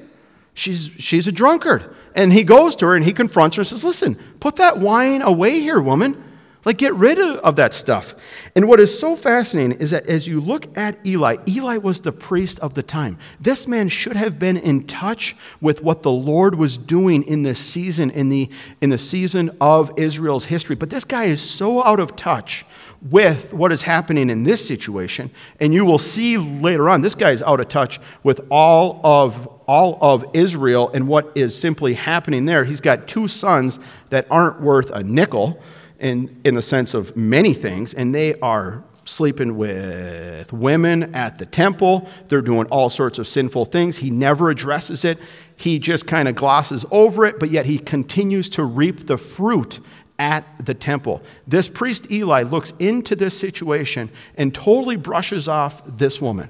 She's, 0.54 0.90
she's 0.98 1.26
a 1.26 1.32
drunkard. 1.32 1.94
And 2.14 2.32
he 2.32 2.44
goes 2.44 2.76
to 2.76 2.86
her 2.86 2.94
and 2.94 3.04
he 3.04 3.12
confronts 3.12 3.56
her 3.56 3.62
and 3.62 3.66
says, 3.66 3.84
Listen, 3.84 4.16
put 4.40 4.56
that 4.56 4.78
wine 4.78 5.22
away 5.22 5.60
here, 5.60 5.80
woman. 5.80 6.22
Like, 6.64 6.78
get 6.78 6.94
rid 6.94 7.18
of 7.18 7.56
that 7.56 7.74
stuff. 7.74 8.14
And 8.54 8.68
what 8.68 8.78
is 8.78 8.96
so 8.96 9.16
fascinating 9.16 9.80
is 9.80 9.90
that 9.90 10.06
as 10.06 10.28
you 10.28 10.40
look 10.40 10.76
at 10.78 11.04
Eli, 11.04 11.38
Eli 11.48 11.78
was 11.78 12.02
the 12.02 12.12
priest 12.12 12.60
of 12.60 12.74
the 12.74 12.84
time. 12.84 13.18
This 13.40 13.66
man 13.66 13.88
should 13.88 14.14
have 14.14 14.38
been 14.38 14.56
in 14.56 14.86
touch 14.86 15.34
with 15.60 15.82
what 15.82 16.02
the 16.02 16.12
Lord 16.12 16.54
was 16.54 16.76
doing 16.76 17.24
in 17.24 17.42
this 17.42 17.58
season, 17.58 18.10
in 18.12 18.28
the, 18.28 18.48
in 18.80 18.90
the 18.90 18.98
season 18.98 19.56
of 19.60 19.92
Israel's 19.96 20.44
history. 20.44 20.76
But 20.76 20.90
this 20.90 21.02
guy 21.02 21.24
is 21.24 21.42
so 21.42 21.82
out 21.82 21.98
of 21.98 22.14
touch 22.14 22.64
with 23.10 23.52
what 23.52 23.72
is 23.72 23.82
happening 23.82 24.30
in 24.30 24.44
this 24.44 24.64
situation. 24.64 25.32
And 25.58 25.74
you 25.74 25.84
will 25.84 25.98
see 25.98 26.38
later 26.38 26.88
on, 26.88 27.00
this 27.00 27.16
guy 27.16 27.32
is 27.32 27.42
out 27.42 27.58
of 27.58 27.68
touch 27.68 27.98
with 28.22 28.40
all 28.50 29.00
of, 29.02 29.48
all 29.66 29.98
of 30.00 30.24
Israel 30.32 30.90
and 30.92 31.08
what 31.08 31.32
is 31.34 31.58
simply 31.58 31.94
happening 31.94 32.44
there. 32.44 32.64
He's 32.64 32.80
got 32.80 33.08
two 33.08 33.28
sons 33.28 33.78
that 34.10 34.26
aren't 34.30 34.60
worth 34.60 34.90
a 34.90 35.02
nickel 35.02 35.60
in, 35.98 36.40
in 36.44 36.54
the 36.54 36.62
sense 36.62 36.94
of 36.94 37.16
many 37.16 37.54
things, 37.54 37.94
and 37.94 38.14
they 38.14 38.34
are 38.40 38.84
sleeping 39.04 39.56
with 39.56 40.52
women 40.52 41.14
at 41.14 41.38
the 41.38 41.46
temple. 41.46 42.08
They're 42.28 42.40
doing 42.40 42.66
all 42.66 42.88
sorts 42.88 43.18
of 43.18 43.26
sinful 43.26 43.66
things. 43.66 43.98
He 43.98 44.10
never 44.10 44.50
addresses 44.50 45.04
it. 45.04 45.18
He 45.56 45.78
just 45.78 46.06
kind 46.06 46.28
of 46.28 46.34
glosses 46.34 46.84
over 46.90 47.24
it, 47.24 47.38
but 47.38 47.50
yet 47.50 47.66
he 47.66 47.78
continues 47.78 48.48
to 48.50 48.64
reap 48.64 49.06
the 49.06 49.16
fruit 49.16 49.80
at 50.18 50.44
the 50.64 50.74
temple. 50.74 51.22
This 51.46 51.68
priest 51.68 52.10
Eli 52.10 52.42
looks 52.42 52.72
into 52.78 53.16
this 53.16 53.38
situation 53.38 54.10
and 54.36 54.54
totally 54.54 54.96
brushes 54.96 55.48
off 55.48 55.82
this 55.84 56.20
woman. 56.20 56.48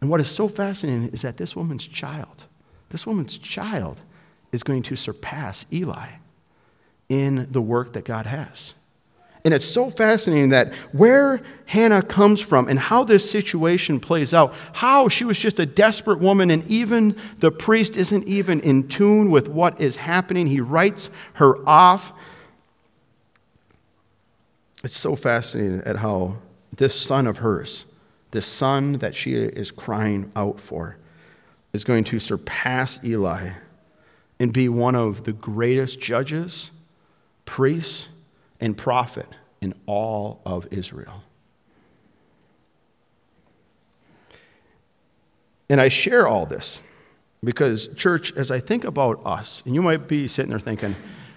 And 0.00 0.10
what 0.10 0.20
is 0.20 0.30
so 0.30 0.48
fascinating 0.48 1.08
is 1.08 1.22
that 1.22 1.36
this 1.36 1.56
woman's 1.56 1.86
child, 1.86 2.44
this 2.90 3.06
woman's 3.06 3.38
child 3.38 4.00
is 4.52 4.62
going 4.62 4.82
to 4.84 4.96
surpass 4.96 5.66
Eli 5.72 6.08
in 7.08 7.48
the 7.50 7.62
work 7.62 7.92
that 7.94 8.04
God 8.04 8.26
has. 8.26 8.74
And 9.44 9.54
it's 9.54 9.64
so 9.64 9.90
fascinating 9.90 10.48
that 10.48 10.74
where 10.90 11.40
Hannah 11.66 12.02
comes 12.02 12.40
from 12.40 12.66
and 12.66 12.80
how 12.80 13.04
this 13.04 13.30
situation 13.30 14.00
plays 14.00 14.34
out, 14.34 14.52
how 14.72 15.08
she 15.08 15.24
was 15.24 15.38
just 15.38 15.60
a 15.60 15.66
desperate 15.66 16.18
woman, 16.18 16.50
and 16.50 16.66
even 16.68 17.14
the 17.38 17.52
priest 17.52 17.96
isn't 17.96 18.26
even 18.26 18.58
in 18.58 18.88
tune 18.88 19.30
with 19.30 19.46
what 19.46 19.80
is 19.80 19.94
happening. 19.94 20.48
He 20.48 20.60
writes 20.60 21.10
her 21.34 21.56
off. 21.68 22.12
It's 24.82 24.96
so 24.96 25.14
fascinating 25.14 25.80
at 25.82 25.94
how 25.94 26.38
this 26.76 27.00
son 27.00 27.28
of 27.28 27.38
hers, 27.38 27.84
this 28.30 28.46
son 28.46 28.94
that 28.94 29.14
she 29.14 29.34
is 29.34 29.70
crying 29.70 30.32
out 30.36 30.60
for, 30.60 30.96
is 31.72 31.84
going 31.84 32.04
to 32.04 32.18
surpass 32.18 33.02
Eli 33.04 33.50
and 34.38 34.52
be 34.52 34.68
one 34.68 34.94
of 34.94 35.24
the 35.24 35.32
greatest 35.32 36.00
judges 36.00 36.70
priests, 37.46 38.10
and 38.60 38.76
prophet 38.76 39.28
in 39.62 39.72
all 39.86 40.42
of 40.44 40.68
Israel. 40.70 41.22
And 45.70 45.80
I 45.80 45.88
share 45.88 46.26
all 46.26 46.44
this 46.44 46.82
because, 47.42 47.88
church, 47.94 48.32
as 48.36 48.50
I 48.50 48.60
think 48.60 48.84
about 48.84 49.24
us, 49.24 49.62
and 49.64 49.74
you 49.74 49.82
might 49.82 50.06
be 50.06 50.28
sitting 50.28 50.50
there 50.50 50.60
thinking, 50.60 50.94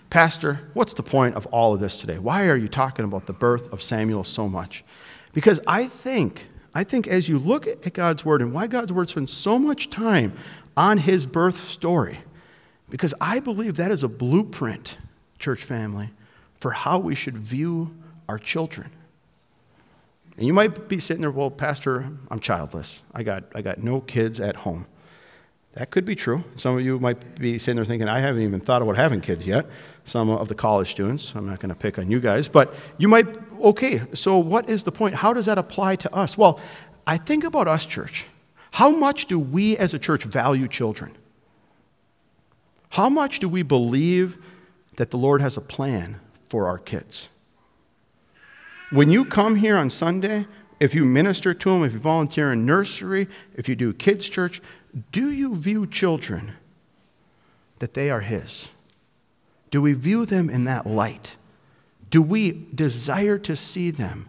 Pastor, 0.09 0.59
what's 0.73 0.93
the 0.93 1.03
point 1.03 1.35
of 1.35 1.45
all 1.47 1.73
of 1.73 1.79
this 1.79 1.97
today? 1.97 2.17
Why 2.17 2.47
are 2.47 2.57
you 2.57 2.67
talking 2.67 3.05
about 3.05 3.27
the 3.27 3.33
birth 3.33 3.71
of 3.71 3.81
Samuel 3.81 4.23
so 4.23 4.49
much? 4.49 4.83
Because 5.33 5.59
I 5.67 5.85
think, 5.87 6.48
I 6.73 6.83
think 6.83 7.07
as 7.07 7.27
you 7.27 7.39
look 7.39 7.67
at 7.67 7.93
God's 7.93 8.23
word 8.23 8.41
and 8.41 8.53
why 8.53 8.67
God's 8.67 8.93
word 8.93 9.09
spends 9.09 9.33
so 9.33 9.57
much 9.57 9.89
time 9.89 10.33
on 10.77 10.99
his 10.99 11.25
birth 11.25 11.59
story, 11.59 12.19
because 12.89 13.13
I 13.19 13.39
believe 13.39 13.75
that 13.77 13.91
is 13.91 14.03
a 14.03 14.07
blueprint 14.07 14.97
church 15.39 15.63
family, 15.63 16.09
for 16.59 16.71
how 16.71 16.99
we 16.99 17.15
should 17.15 17.37
view 17.37 17.95
our 18.27 18.37
children. 18.37 18.91
And 20.37 20.45
you 20.45 20.53
might 20.53 20.87
be 20.87 20.99
sitting 20.99 21.21
there, 21.21 21.31
well, 21.31 21.51
Pastor, 21.51 22.09
I'm 22.29 22.39
childless. 22.39 23.03
I 23.13 23.23
got, 23.23 23.43
I 23.55 23.61
got 23.61 23.79
no 23.83 24.01
kids 24.01 24.39
at 24.39 24.55
home. 24.57 24.85
That 25.73 25.91
could 25.91 26.05
be 26.05 26.15
true. 26.15 26.43
Some 26.55 26.77
of 26.77 26.81
you 26.83 26.99
might 26.99 27.39
be 27.39 27.59
sitting 27.59 27.75
there 27.75 27.85
thinking, 27.85 28.07
I 28.07 28.19
haven't 28.19 28.41
even 28.41 28.59
thought 28.59 28.81
about 28.81 28.97
having 28.97 29.21
kids 29.21 29.45
yet. 29.45 29.65
Some 30.03 30.29
of 30.29 30.47
the 30.47 30.55
college 30.55 30.91
students, 30.91 31.33
I'm 31.35 31.45
not 31.45 31.59
going 31.59 31.69
to 31.69 31.75
pick 31.75 31.99
on 31.99 32.09
you 32.09 32.19
guys, 32.19 32.47
but 32.47 32.73
you 32.97 33.07
might, 33.07 33.27
okay, 33.61 34.01
so 34.13 34.37
what 34.37 34.69
is 34.69 34.83
the 34.83 34.91
point? 34.91 35.15
How 35.15 35.33
does 35.33 35.45
that 35.45 35.57
apply 35.57 35.95
to 35.97 36.13
us? 36.13 36.37
Well, 36.37 36.59
I 37.05 37.17
think 37.17 37.43
about 37.43 37.67
us, 37.67 37.85
church. 37.85 38.25
How 38.71 38.89
much 38.89 39.25
do 39.25 39.39
we 39.39 39.77
as 39.77 39.93
a 39.93 39.99
church 39.99 40.23
value 40.23 40.67
children? 40.67 41.15
How 42.89 43.09
much 43.09 43.39
do 43.39 43.49
we 43.49 43.61
believe 43.63 44.37
that 44.99 45.11
the 45.11 45.17
Lord 45.17 45.41
has 45.41 45.55
a 45.55 45.61
plan 45.61 46.19
for 46.49 46.67
our 46.67 46.77
kids. 46.77 47.29
When 48.91 49.09
you 49.09 49.23
come 49.23 49.55
here 49.55 49.77
on 49.77 49.89
Sunday, 49.89 50.45
if 50.77 50.93
you 50.93 51.05
minister 51.05 51.53
to 51.53 51.69
them, 51.69 51.85
if 51.85 51.93
you 51.93 51.99
volunteer 51.99 52.51
in 52.51 52.65
nursery, 52.65 53.29
if 53.55 53.69
you 53.69 53.77
do 53.77 53.93
kids' 53.93 54.27
church, 54.27 54.61
do 55.13 55.31
you 55.31 55.55
view 55.55 55.87
children 55.87 56.55
that 57.79 57.93
they 57.93 58.09
are 58.09 58.19
His? 58.19 58.71
Do 59.71 59.81
we 59.81 59.93
view 59.93 60.25
them 60.25 60.49
in 60.49 60.65
that 60.65 60.85
light? 60.85 61.37
Do 62.09 62.21
we 62.21 62.51
desire 62.73 63.37
to 63.39 63.55
see 63.55 63.91
them 63.91 64.27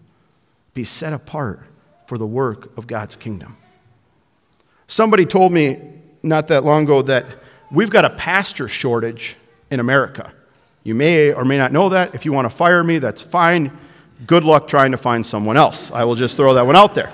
be 0.75 0.85
set 0.85 1.13
apart 1.13 1.65
for 2.07 2.19
the 2.19 2.27
work 2.27 2.77
of 2.77 2.87
God's 2.87 3.17
kingdom? 3.17 3.57
Somebody 4.87 5.25
told 5.25 5.53
me 5.53 5.81
not 6.23 6.49
that 6.49 6.65
long 6.65 6.85
ago 6.85 7.03
that 7.03 7.27
we've 7.71 7.91
got 7.91 8.05
a 8.05 8.11
pastor 8.11 8.69
shortage 8.69 9.37
in 9.71 9.81
America. 9.81 10.33
You 10.83 10.95
may 10.95 11.33
or 11.33 11.45
may 11.45 11.57
not 11.57 11.73
know 11.73 11.91
that. 11.91 12.15
If 12.15 12.25
you 12.25 12.33
want 12.33 12.51
to 12.51 12.55
fire 12.55 12.83
me, 12.83 12.99
that's 12.99 13.23
fine. 13.23 13.77
Good 14.27 14.45
luck 14.45 14.69
trying 14.69 14.91
to 14.91 14.99
find 14.99 15.25
someone 15.25 15.57
else. 15.57 15.91
I 15.91 16.05
will 16.05 16.17
just 16.17 16.37
throw 16.37 16.55
that 16.55 16.67
one 16.67 16.77
out 16.77 16.95
there. 16.95 17.13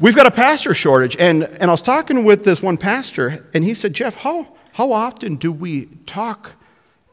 We've 0.00 0.16
got 0.16 0.26
a 0.26 0.32
pastor 0.32 0.74
shortage, 0.74 1.16
and, 1.16 1.44
and 1.44 1.64
I 1.64 1.70
was 1.70 1.82
talking 1.82 2.24
with 2.24 2.44
this 2.44 2.60
one 2.60 2.76
pastor, 2.76 3.46
and 3.54 3.62
he 3.62 3.74
said, 3.74 3.92
Jeff, 3.92 4.16
how, 4.16 4.48
how 4.72 4.90
often 4.90 5.36
do 5.36 5.52
we 5.52 5.86
talk 6.06 6.54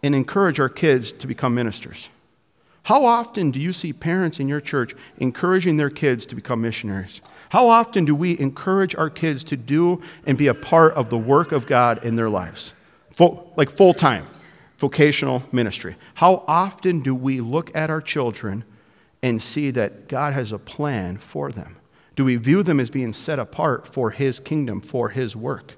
and 0.01 0.15
encourage 0.15 0.59
our 0.59 0.69
kids 0.69 1.11
to 1.11 1.27
become 1.27 1.53
ministers? 1.53 2.09
How 2.83 3.05
often 3.05 3.51
do 3.51 3.59
you 3.59 3.73
see 3.73 3.93
parents 3.93 4.39
in 4.39 4.47
your 4.47 4.61
church 4.61 4.95
encouraging 5.17 5.77
their 5.77 5.89
kids 5.89 6.25
to 6.27 6.35
become 6.35 6.61
missionaries? 6.61 7.21
How 7.49 7.67
often 7.67 8.05
do 8.05 8.15
we 8.15 8.39
encourage 8.39 8.95
our 8.95 9.09
kids 9.09 9.43
to 9.45 9.57
do 9.57 10.01
and 10.25 10.37
be 10.37 10.47
a 10.47 10.53
part 10.53 10.93
of 10.93 11.09
the 11.09 11.17
work 11.17 11.51
of 11.51 11.67
God 11.67 12.03
in 12.03 12.15
their 12.15 12.29
lives? 12.29 12.73
Full, 13.11 13.53
like 13.55 13.69
full 13.69 13.93
time 13.93 14.25
vocational 14.79 15.43
ministry. 15.51 15.97
How 16.15 16.43
often 16.47 17.01
do 17.01 17.13
we 17.13 17.41
look 17.41 17.75
at 17.75 17.89
our 17.89 18.01
children 18.01 18.63
and 19.21 19.41
see 19.41 19.71
that 19.71 20.07
God 20.07 20.33
has 20.33 20.53
a 20.53 20.57
plan 20.57 21.17
for 21.17 21.51
them? 21.51 21.75
Do 22.15 22.23
we 22.23 22.37
view 22.37 22.63
them 22.63 22.79
as 22.79 22.89
being 22.89 23.11
set 23.11 23.39
apart 23.39 23.85
for 23.85 24.11
His 24.11 24.39
kingdom, 24.39 24.79
for 24.79 25.09
His 25.09 25.35
work? 25.35 25.75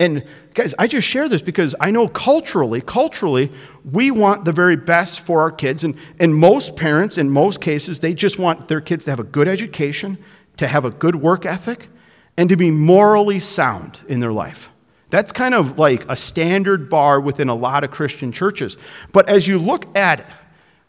And 0.00 0.24
guys, 0.54 0.74
I 0.78 0.86
just 0.86 1.06
share 1.06 1.28
this 1.28 1.42
because 1.42 1.74
I 1.78 1.90
know 1.90 2.08
culturally, 2.08 2.80
culturally, 2.80 3.52
we 3.84 4.10
want 4.10 4.46
the 4.46 4.52
very 4.52 4.74
best 4.74 5.20
for 5.20 5.42
our 5.42 5.52
kids. 5.52 5.84
And, 5.84 5.94
and 6.18 6.34
most 6.34 6.74
parents, 6.74 7.18
in 7.18 7.30
most 7.30 7.60
cases, 7.60 8.00
they 8.00 8.14
just 8.14 8.38
want 8.38 8.68
their 8.68 8.80
kids 8.80 9.04
to 9.04 9.10
have 9.10 9.20
a 9.20 9.24
good 9.24 9.46
education, 9.46 10.16
to 10.56 10.66
have 10.66 10.86
a 10.86 10.90
good 10.90 11.16
work 11.16 11.44
ethic, 11.44 11.90
and 12.38 12.48
to 12.48 12.56
be 12.56 12.70
morally 12.70 13.38
sound 13.38 14.00
in 14.08 14.20
their 14.20 14.32
life. 14.32 14.70
That's 15.10 15.32
kind 15.32 15.54
of 15.54 15.78
like 15.78 16.08
a 16.08 16.16
standard 16.16 16.88
bar 16.88 17.20
within 17.20 17.50
a 17.50 17.54
lot 17.54 17.84
of 17.84 17.90
Christian 17.90 18.32
churches. 18.32 18.78
But 19.12 19.28
as 19.28 19.46
you 19.46 19.58
look 19.58 19.94
at 19.96 20.24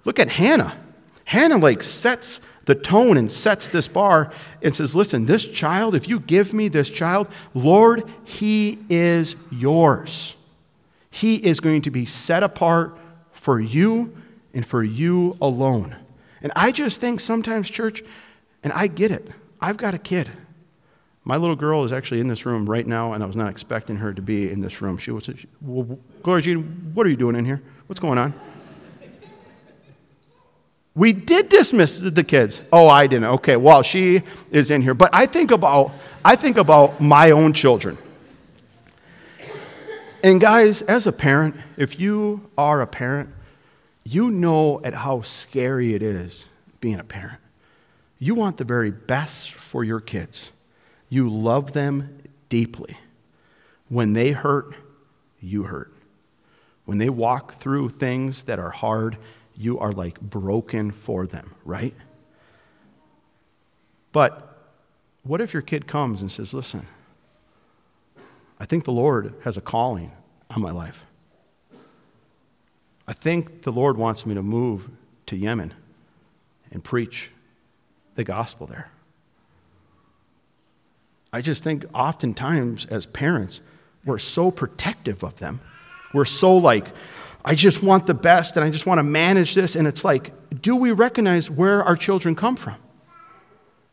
look 0.06 0.20
at 0.20 0.30
Hannah, 0.30 0.78
Hannah 1.26 1.58
like 1.58 1.84
sets 1.84 2.40
the 2.66 2.76
tone 2.76 3.18
and 3.18 3.32
sets 3.32 3.68
this 3.68 3.88
bar 3.88 4.32
and 4.62 4.76
says, 4.76 4.96
"Listen, 4.96 5.26
this 5.26 5.46
child, 5.46 5.96
if 5.96 6.08
you 6.08 6.20
give 6.20 6.54
me 6.54 6.68
this 6.68 6.90
child, 6.90 7.28
Lord, 7.54 8.04
he 8.24 8.78
is 8.90 9.36
yours. 9.50 10.36
He 11.10 11.36
is 11.36 11.60
going 11.60 11.82
to 11.84 11.92
be 11.92 12.06
set 12.06 12.44
apart 12.44 12.98
for 13.32 13.60
you 13.60 14.16
and 14.54 14.66
for 14.66 14.84
you 14.84 15.36
alone." 15.42 15.96
And 16.42 16.52
I 16.56 16.72
just 16.72 17.02
think 17.02 17.20
sometimes 17.20 17.70
church, 17.70 18.04
and 18.64 18.72
I 18.74 18.88
get 18.88 19.12
it. 19.12 19.30
I've 19.60 19.78
got 19.78 19.94
a 19.94 20.00
kid. 20.00 20.30
My 21.24 21.38
little 21.38 21.56
girl 21.56 21.84
is 21.84 21.94
actually 21.94 22.20
in 22.20 22.28
this 22.28 22.48
room 22.48 22.68
right 22.68 22.88
now, 22.88 23.14
and 23.14 23.24
I 23.24 23.28
was 23.28 23.36
not 23.36 23.52
expecting 23.52 23.98
her 23.98 24.12
to 24.12 24.22
be 24.24 24.50
in 24.50 24.62
this 24.62 24.82
room. 24.82 24.98
She 24.98 25.12
was, 25.12 25.30
well, 25.62 26.00
Gloria 26.24 26.42
Jean, 26.42 26.92
what 26.96 27.06
are 27.06 27.10
you 27.10 27.16
doing 27.16 27.36
in 27.36 27.46
here? 27.46 27.62
What's 27.86 28.00
going 28.00 28.18
on? 28.18 28.34
We 30.94 31.14
did 31.14 31.50
dismiss 31.50 32.00
the 32.00 32.24
kids. 32.24 32.62
Oh, 32.72 32.88
I 32.88 33.08
didn't. 33.08 33.26
Okay, 33.26 33.56
well, 33.56 33.82
she 33.82 34.24
is 34.52 34.72
in 34.72 34.82
here. 34.82 34.94
But 34.94 35.12
I 35.14 35.26
think 35.26 35.52
about, 35.52 35.92
I 36.24 36.36
think 36.36 36.58
about 36.58 37.00
my 37.00 37.32
own 37.32 37.54
children. 37.54 37.98
And 40.24 40.40
guys, 40.40 40.82
as 40.84 41.08
a 41.08 41.12
parent, 41.12 41.56
if 41.78 42.00
you 42.00 42.50
are 42.58 42.82
a 42.82 42.88
parent, 42.88 43.30
you 44.04 44.30
know 44.30 44.82
at 44.84 44.94
how 44.94 45.22
scary 45.22 45.96
it 45.96 46.04
is 46.04 46.46
being 46.80 47.00
a 47.00 47.04
parent. 47.04 47.40
You 48.20 48.36
want 48.36 48.58
the 48.58 48.64
very 48.64 48.92
best 48.92 49.52
for 49.52 49.84
your 49.84 50.00
kids. 50.00 50.52
You 51.10 51.30
love 51.30 51.74
them 51.74 52.22
deeply. 52.50 52.98
When 53.90 54.14
they 54.14 54.32
hurt, 54.32 54.76
you 55.40 55.64
hurt. 55.64 55.92
When 56.86 56.98
they 56.98 57.10
walk 57.10 57.56
through 57.56 57.90
things 57.90 58.44
that 58.44 58.60
are 58.60 58.70
hard, 58.70 59.18
you 59.62 59.80
are 59.80 59.92
like 59.92 60.20
broken 60.20 60.92
for 60.92 61.28
them, 61.28 61.54
right? 61.64 61.94
But 64.12 64.58
what 65.24 65.40
if 65.40 65.54
your 65.54 65.62
kid 65.62 65.88
comes 65.88 66.22
and 66.22 66.32
says, 66.32 66.54
Listen, 66.54 66.88
I 68.60 68.66
think 68.66 68.86
the 68.86 68.92
Lord 68.92 69.34
has 69.44 69.58
a 69.58 69.62
calling 69.62 70.12
on 70.50 70.62
my 70.62 70.72
life. 70.72 71.06
I 73.08 73.14
think 73.14 73.64
the 73.64 73.72
Lord 73.72 73.98
wants 73.98 74.26
me 74.26 74.34
to 74.36 74.44
move 74.44 74.90
to 75.28 75.36
Yemen 75.36 75.74
and 76.72 76.84
preach 76.84 77.30
the 78.16 78.24
gospel 78.24 78.68
there. 78.68 78.90
I 81.34 81.42
just 81.42 81.64
think 81.64 81.86
oftentimes 81.94 82.86
as 82.88 83.06
parents, 83.06 83.62
we're 84.06 84.18
so 84.18 84.52
protective 84.52 85.24
of 85.24 85.38
them. 85.38 85.62
We're 86.14 86.26
so 86.26 86.58
like, 86.58 86.88
I 87.44 87.56
just 87.56 87.82
want 87.82 88.06
the 88.06 88.14
best 88.14 88.56
and 88.56 88.64
I 88.64 88.70
just 88.70 88.86
want 88.86 89.00
to 89.00 89.04
manage 89.04 89.56
this. 89.56 89.76
And 89.76 89.88
it's 89.88 90.04
like, 90.04 90.32
do 90.62 90.76
we 90.76 90.92
recognize 90.92 91.50
where 91.50 91.84
our 91.84 91.96
children 91.96 92.36
come 92.36 92.56
from? 92.56 92.76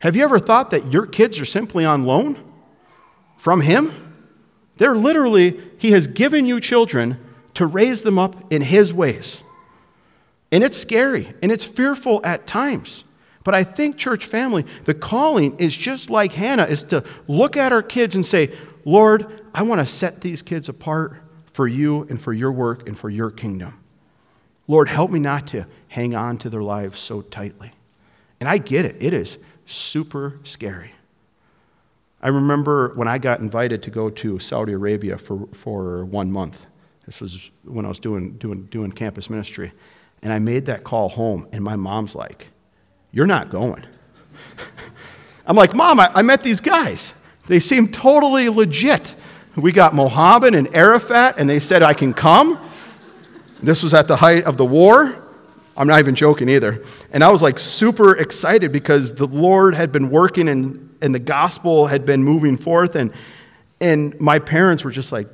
Have 0.00 0.14
you 0.16 0.22
ever 0.22 0.38
thought 0.38 0.70
that 0.70 0.92
your 0.92 1.06
kids 1.06 1.38
are 1.38 1.44
simply 1.44 1.84
on 1.84 2.04
loan 2.04 2.38
from 3.36 3.62
Him? 3.62 3.92
They're 4.76 4.96
literally, 4.96 5.60
He 5.78 5.92
has 5.92 6.06
given 6.06 6.46
you 6.46 6.60
children 6.60 7.18
to 7.54 7.66
raise 7.66 8.02
them 8.02 8.18
up 8.18 8.52
in 8.52 8.62
His 8.62 8.92
ways. 8.92 9.42
And 10.52 10.62
it's 10.62 10.76
scary 10.76 11.34
and 11.42 11.50
it's 11.50 11.64
fearful 11.64 12.20
at 12.24 12.46
times. 12.46 13.04
But 13.44 13.54
I 13.54 13.64
think, 13.64 13.96
church 13.96 14.26
family, 14.26 14.66
the 14.84 14.94
calling 14.94 15.58
is 15.58 15.74
just 15.74 16.10
like 16.10 16.32
Hannah, 16.32 16.66
is 16.66 16.82
to 16.84 17.02
look 17.26 17.56
at 17.56 17.72
our 17.72 17.82
kids 17.82 18.14
and 18.14 18.24
say, 18.24 18.52
Lord, 18.84 19.42
I 19.54 19.62
want 19.62 19.80
to 19.80 19.86
set 19.86 20.20
these 20.20 20.42
kids 20.42 20.68
apart 20.68 21.16
for 21.58 21.66
you 21.66 22.06
and 22.08 22.20
for 22.20 22.32
your 22.32 22.52
work 22.52 22.86
and 22.86 22.96
for 22.96 23.10
your 23.10 23.32
kingdom. 23.32 23.76
Lord, 24.68 24.88
help 24.88 25.10
me 25.10 25.18
not 25.18 25.48
to 25.48 25.66
hang 25.88 26.14
on 26.14 26.38
to 26.38 26.48
their 26.48 26.62
lives 26.62 27.00
so 27.00 27.20
tightly. 27.20 27.72
And 28.38 28.48
I 28.48 28.58
get 28.58 28.84
it, 28.84 28.94
it 29.00 29.12
is 29.12 29.38
super 29.66 30.38
scary. 30.44 30.92
I 32.22 32.28
remember 32.28 32.92
when 32.94 33.08
I 33.08 33.18
got 33.18 33.40
invited 33.40 33.82
to 33.82 33.90
go 33.90 34.08
to 34.08 34.38
Saudi 34.38 34.72
Arabia 34.72 35.18
for, 35.18 35.48
for 35.52 36.04
one 36.04 36.30
month. 36.30 36.64
This 37.06 37.20
was 37.20 37.50
when 37.64 37.84
I 37.84 37.88
was 37.88 37.98
doing, 37.98 38.34
doing, 38.34 38.66
doing 38.66 38.92
campus 38.92 39.28
ministry. 39.28 39.72
And 40.22 40.32
I 40.32 40.38
made 40.38 40.66
that 40.66 40.84
call 40.84 41.08
home, 41.08 41.48
and 41.50 41.64
my 41.64 41.74
mom's 41.74 42.14
like, 42.14 42.50
You're 43.10 43.26
not 43.26 43.50
going. 43.50 43.84
I'm 45.44 45.56
like, 45.56 45.74
Mom, 45.74 45.98
I, 45.98 46.12
I 46.14 46.22
met 46.22 46.44
these 46.44 46.60
guys. 46.60 47.14
They 47.48 47.58
seem 47.58 47.90
totally 47.90 48.48
legit. 48.48 49.16
We 49.58 49.72
got 49.72 49.92
Mohammed 49.92 50.54
and 50.54 50.72
Arafat, 50.72 51.34
and 51.38 51.50
they 51.50 51.58
said, 51.58 51.82
I 51.82 51.92
can 51.92 52.14
come. 52.14 52.60
This 53.60 53.82
was 53.82 53.92
at 53.92 54.06
the 54.06 54.14
height 54.14 54.44
of 54.44 54.56
the 54.56 54.64
war. 54.64 55.20
I'm 55.76 55.88
not 55.88 55.98
even 55.98 56.14
joking 56.14 56.48
either. 56.48 56.82
And 57.12 57.24
I 57.24 57.30
was 57.30 57.42
like 57.42 57.58
super 57.58 58.16
excited 58.16 58.70
because 58.70 59.14
the 59.14 59.26
Lord 59.26 59.74
had 59.74 59.90
been 59.90 60.10
working 60.10 60.48
and, 60.48 60.96
and 61.02 61.12
the 61.14 61.18
gospel 61.18 61.86
had 61.86 62.06
been 62.06 62.22
moving 62.22 62.56
forth. 62.56 62.94
And, 62.94 63.12
and 63.80 64.18
my 64.20 64.38
parents 64.38 64.84
were 64.84 64.90
just 64.92 65.10
like, 65.10 65.28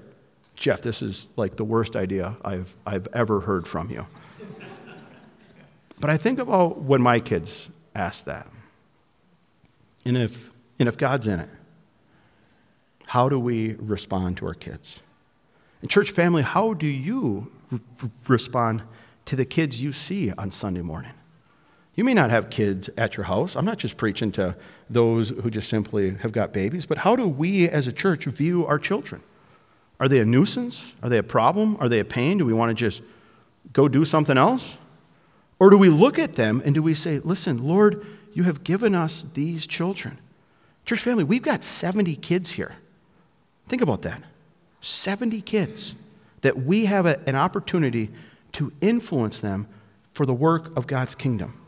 Jeff, 0.54 0.80
this 0.80 1.02
is 1.02 1.28
like 1.36 1.56
the 1.56 1.64
worst 1.64 1.94
idea 1.94 2.36
I've, 2.42 2.74
I've 2.86 3.08
ever 3.12 3.40
heard 3.40 3.66
from 3.66 3.90
you. 3.90 4.06
but 6.00 6.08
I 6.08 6.16
think 6.16 6.38
about 6.38 6.80
when 6.80 7.02
my 7.02 7.20
kids 7.20 7.68
ask 7.94 8.24
that. 8.24 8.48
And 10.06 10.16
if, 10.16 10.50
and 10.78 10.88
if 10.88 10.96
God's 10.96 11.26
in 11.26 11.40
it, 11.40 11.48
how 13.06 13.28
do 13.28 13.38
we 13.38 13.74
respond 13.74 14.38
to 14.38 14.46
our 14.46 14.54
kids? 14.54 15.00
And, 15.80 15.90
church 15.90 16.10
family, 16.10 16.42
how 16.42 16.74
do 16.74 16.86
you 16.86 17.52
r- 17.72 17.80
respond 18.26 18.82
to 19.26 19.36
the 19.36 19.44
kids 19.44 19.80
you 19.80 19.92
see 19.92 20.32
on 20.32 20.50
Sunday 20.50 20.82
morning. 20.82 21.12
You 21.94 22.04
may 22.04 22.14
not 22.14 22.30
have 22.30 22.50
kids 22.50 22.90
at 22.96 23.16
your 23.16 23.24
house. 23.24 23.54
I'm 23.54 23.64
not 23.64 23.78
just 23.78 23.96
preaching 23.96 24.32
to 24.32 24.56
those 24.90 25.30
who 25.30 25.50
just 25.50 25.68
simply 25.68 26.14
have 26.16 26.32
got 26.32 26.52
babies, 26.52 26.86
but 26.86 26.98
how 26.98 27.14
do 27.14 27.28
we 27.28 27.68
as 27.68 27.86
a 27.86 27.92
church 27.92 28.24
view 28.24 28.66
our 28.66 28.78
children? 28.78 29.22
Are 30.00 30.08
they 30.08 30.18
a 30.18 30.24
nuisance? 30.24 30.94
Are 31.02 31.08
they 31.08 31.18
a 31.18 31.22
problem? 31.22 31.76
Are 31.78 31.88
they 31.88 32.00
a 32.00 32.04
pain? 32.04 32.38
Do 32.38 32.44
we 32.44 32.52
want 32.52 32.70
to 32.70 32.74
just 32.74 33.02
go 33.72 33.88
do 33.88 34.04
something 34.04 34.36
else? 34.36 34.76
Or 35.60 35.70
do 35.70 35.78
we 35.78 35.88
look 35.88 36.18
at 36.18 36.34
them 36.34 36.60
and 36.64 36.74
do 36.74 36.82
we 36.82 36.94
say, 36.94 37.20
listen, 37.20 37.62
Lord, 37.62 38.04
you 38.32 38.42
have 38.42 38.64
given 38.64 38.94
us 38.94 39.24
these 39.34 39.64
children? 39.64 40.18
Church 40.84 41.00
family, 41.00 41.24
we've 41.24 41.42
got 41.42 41.62
70 41.62 42.16
kids 42.16 42.50
here. 42.50 42.72
Think 43.66 43.82
about 43.82 44.02
that 44.02 44.22
70 44.80 45.40
kids 45.40 45.94
that 46.42 46.58
we 46.58 46.84
have 46.84 47.06
a, 47.06 47.18
an 47.26 47.36
opportunity 47.36 48.10
to 48.52 48.70
influence 48.80 49.40
them 49.40 49.66
for 50.12 50.26
the 50.26 50.34
work 50.34 50.76
of 50.76 50.86
God's 50.86 51.14
kingdom. 51.14 51.60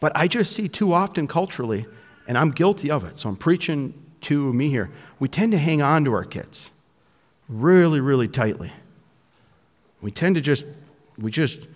But 0.00 0.12
I 0.16 0.26
just 0.26 0.52
see 0.52 0.68
too 0.68 0.92
often 0.92 1.28
culturally, 1.28 1.86
and 2.26 2.36
I'm 2.36 2.50
guilty 2.50 2.90
of 2.90 3.04
it, 3.04 3.20
so 3.20 3.28
I'm 3.28 3.36
preaching 3.36 3.94
to 4.22 4.52
me 4.52 4.68
here. 4.68 4.90
We 5.20 5.28
tend 5.28 5.52
to 5.52 5.58
hang 5.58 5.82
on 5.82 6.04
to 6.06 6.12
our 6.12 6.24
kids 6.24 6.70
really, 7.48 8.00
really 8.00 8.28
tightly. 8.28 8.72
We 10.00 10.10
tend 10.10 10.34
to 10.36 10.40
just, 10.40 10.64
we 11.18 11.30
just, 11.30 11.68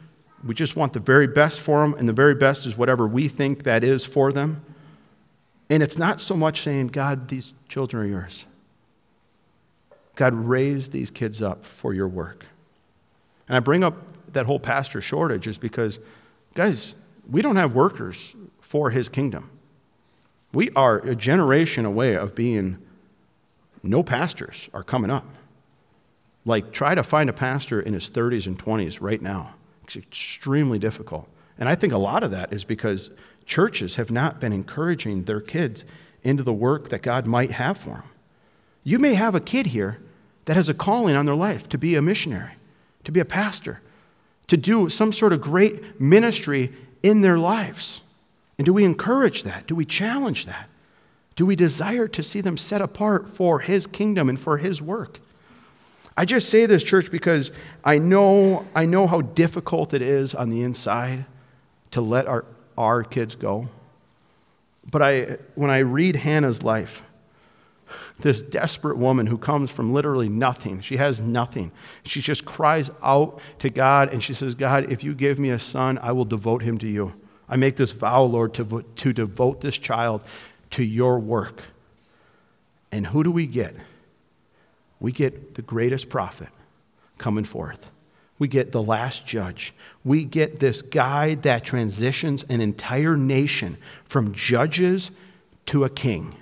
we 0.44 0.54
just 0.54 0.74
want 0.74 0.92
the 0.92 1.00
very 1.00 1.26
best 1.26 1.60
for 1.60 1.82
them, 1.82 1.94
and 1.94 2.08
the 2.08 2.12
very 2.12 2.34
best 2.34 2.66
is 2.66 2.76
whatever 2.76 3.06
we 3.06 3.28
think 3.28 3.64
that 3.64 3.84
is 3.84 4.04
for 4.04 4.32
them. 4.32 4.64
And 5.68 5.82
it's 5.82 5.98
not 5.98 6.20
so 6.20 6.34
much 6.34 6.62
saying, 6.62 6.88
God, 6.88 7.28
these 7.28 7.52
children 7.68 8.02
are 8.02 8.06
yours. 8.06 8.46
God, 10.16 10.34
raise 10.34 10.88
these 10.88 11.10
kids 11.10 11.40
up 11.40 11.64
for 11.64 11.94
your 11.94 12.08
work. 12.08 12.46
And 13.48 13.56
I 13.56 13.60
bring 13.60 13.84
up 13.84 14.32
that 14.32 14.46
whole 14.46 14.58
pastor 14.58 15.00
shortage 15.00 15.46
is 15.46 15.58
because, 15.58 15.98
guys, 16.54 16.94
we 17.30 17.42
don't 17.42 17.56
have 17.56 17.74
workers 17.74 18.34
for 18.60 18.90
his 18.90 19.08
kingdom. 19.08 19.50
We 20.52 20.70
are 20.70 20.98
a 20.98 21.14
generation 21.14 21.84
away 21.84 22.16
of 22.16 22.34
being 22.34 22.78
no 23.82 24.02
pastors 24.02 24.68
are 24.72 24.82
coming 24.82 25.10
up. 25.10 25.26
Like, 26.44 26.72
try 26.72 26.94
to 26.94 27.02
find 27.02 27.28
a 27.28 27.34
pastor 27.34 27.80
in 27.80 27.92
his 27.92 28.10
30s 28.10 28.46
and 28.46 28.58
20s 28.58 28.98
right 29.00 29.20
now. 29.20 29.54
It's 29.84 29.96
extremely 29.96 30.78
difficult. 30.78 31.28
And 31.58 31.68
I 31.68 31.74
think 31.74 31.92
a 31.92 31.98
lot 31.98 32.22
of 32.22 32.30
that 32.30 32.52
is 32.52 32.64
because 32.64 33.10
churches 33.44 33.96
have 33.96 34.10
not 34.10 34.40
been 34.40 34.52
encouraging 34.52 35.24
their 35.24 35.40
kids 35.40 35.84
into 36.22 36.42
the 36.42 36.52
work 36.52 36.88
that 36.88 37.02
God 37.02 37.26
might 37.26 37.52
have 37.52 37.76
for 37.76 37.90
them. 37.90 38.02
You 38.82 38.98
may 38.98 39.14
have 39.14 39.34
a 39.34 39.40
kid 39.40 39.68
here 39.68 39.98
that 40.46 40.56
has 40.56 40.68
a 40.68 40.74
calling 40.74 41.14
on 41.14 41.26
their 41.26 41.34
life 41.34 41.68
to 41.68 41.78
be 41.78 41.94
a 41.94 42.02
missionary, 42.02 42.52
to 43.04 43.12
be 43.12 43.20
a 43.20 43.24
pastor, 43.24 43.80
to 44.46 44.56
do 44.56 44.88
some 44.88 45.12
sort 45.12 45.32
of 45.32 45.40
great 45.40 46.00
ministry 46.00 46.72
in 47.02 47.20
their 47.20 47.38
lives. 47.38 48.00
And 48.58 48.64
do 48.64 48.72
we 48.72 48.84
encourage 48.84 49.42
that? 49.42 49.66
Do 49.66 49.74
we 49.74 49.84
challenge 49.84 50.46
that? 50.46 50.68
Do 51.34 51.44
we 51.44 51.54
desire 51.54 52.08
to 52.08 52.22
see 52.22 52.40
them 52.40 52.56
set 52.56 52.80
apart 52.80 53.28
for 53.28 53.60
His 53.60 53.86
kingdom 53.86 54.28
and 54.28 54.40
for 54.40 54.56
His 54.58 54.80
work? 54.80 55.20
I 56.16 56.24
just 56.24 56.48
say 56.48 56.64
this, 56.64 56.82
church, 56.82 57.10
because 57.10 57.52
I 57.84 57.98
know, 57.98 58.66
I 58.74 58.86
know 58.86 59.06
how 59.06 59.20
difficult 59.20 59.92
it 59.92 60.00
is 60.00 60.34
on 60.34 60.48
the 60.48 60.62
inside 60.62 61.26
to 61.90 62.00
let 62.00 62.26
our, 62.26 62.46
our 62.78 63.04
kids 63.04 63.34
go. 63.34 63.68
But 64.90 65.02
I, 65.02 65.36
when 65.56 65.68
I 65.68 65.78
read 65.78 66.16
Hannah's 66.16 66.62
life, 66.62 67.02
this 68.18 68.40
desperate 68.40 68.96
woman 68.96 69.26
who 69.26 69.36
comes 69.36 69.70
from 69.70 69.92
literally 69.92 70.28
nothing. 70.28 70.80
She 70.80 70.96
has 70.96 71.20
nothing. 71.20 71.70
She 72.04 72.20
just 72.20 72.44
cries 72.44 72.90
out 73.02 73.40
to 73.58 73.68
God 73.68 74.12
and 74.12 74.22
she 74.22 74.32
says, 74.32 74.54
God, 74.54 74.90
if 74.90 75.04
you 75.04 75.14
give 75.14 75.38
me 75.38 75.50
a 75.50 75.58
son, 75.58 75.98
I 75.98 76.12
will 76.12 76.24
devote 76.24 76.62
him 76.62 76.78
to 76.78 76.86
you. 76.86 77.14
I 77.48 77.56
make 77.56 77.76
this 77.76 77.92
vow, 77.92 78.22
Lord, 78.22 78.54
to, 78.54 78.84
to 78.96 79.12
devote 79.12 79.60
this 79.60 79.76
child 79.76 80.24
to 80.70 80.82
your 80.82 81.18
work. 81.18 81.62
And 82.90 83.08
who 83.08 83.22
do 83.22 83.30
we 83.30 83.46
get? 83.46 83.74
We 84.98 85.12
get 85.12 85.54
the 85.54 85.62
greatest 85.62 86.08
prophet 86.08 86.48
coming 87.18 87.44
forth. 87.44 87.90
We 88.38 88.48
get 88.48 88.72
the 88.72 88.82
last 88.82 89.26
judge. 89.26 89.74
We 90.04 90.24
get 90.24 90.60
this 90.60 90.82
guy 90.82 91.34
that 91.36 91.64
transitions 91.64 92.44
an 92.44 92.60
entire 92.60 93.16
nation 93.16 93.78
from 94.04 94.34
judges 94.34 95.10
to 95.66 95.84
a 95.84 95.90
king. 95.90 96.34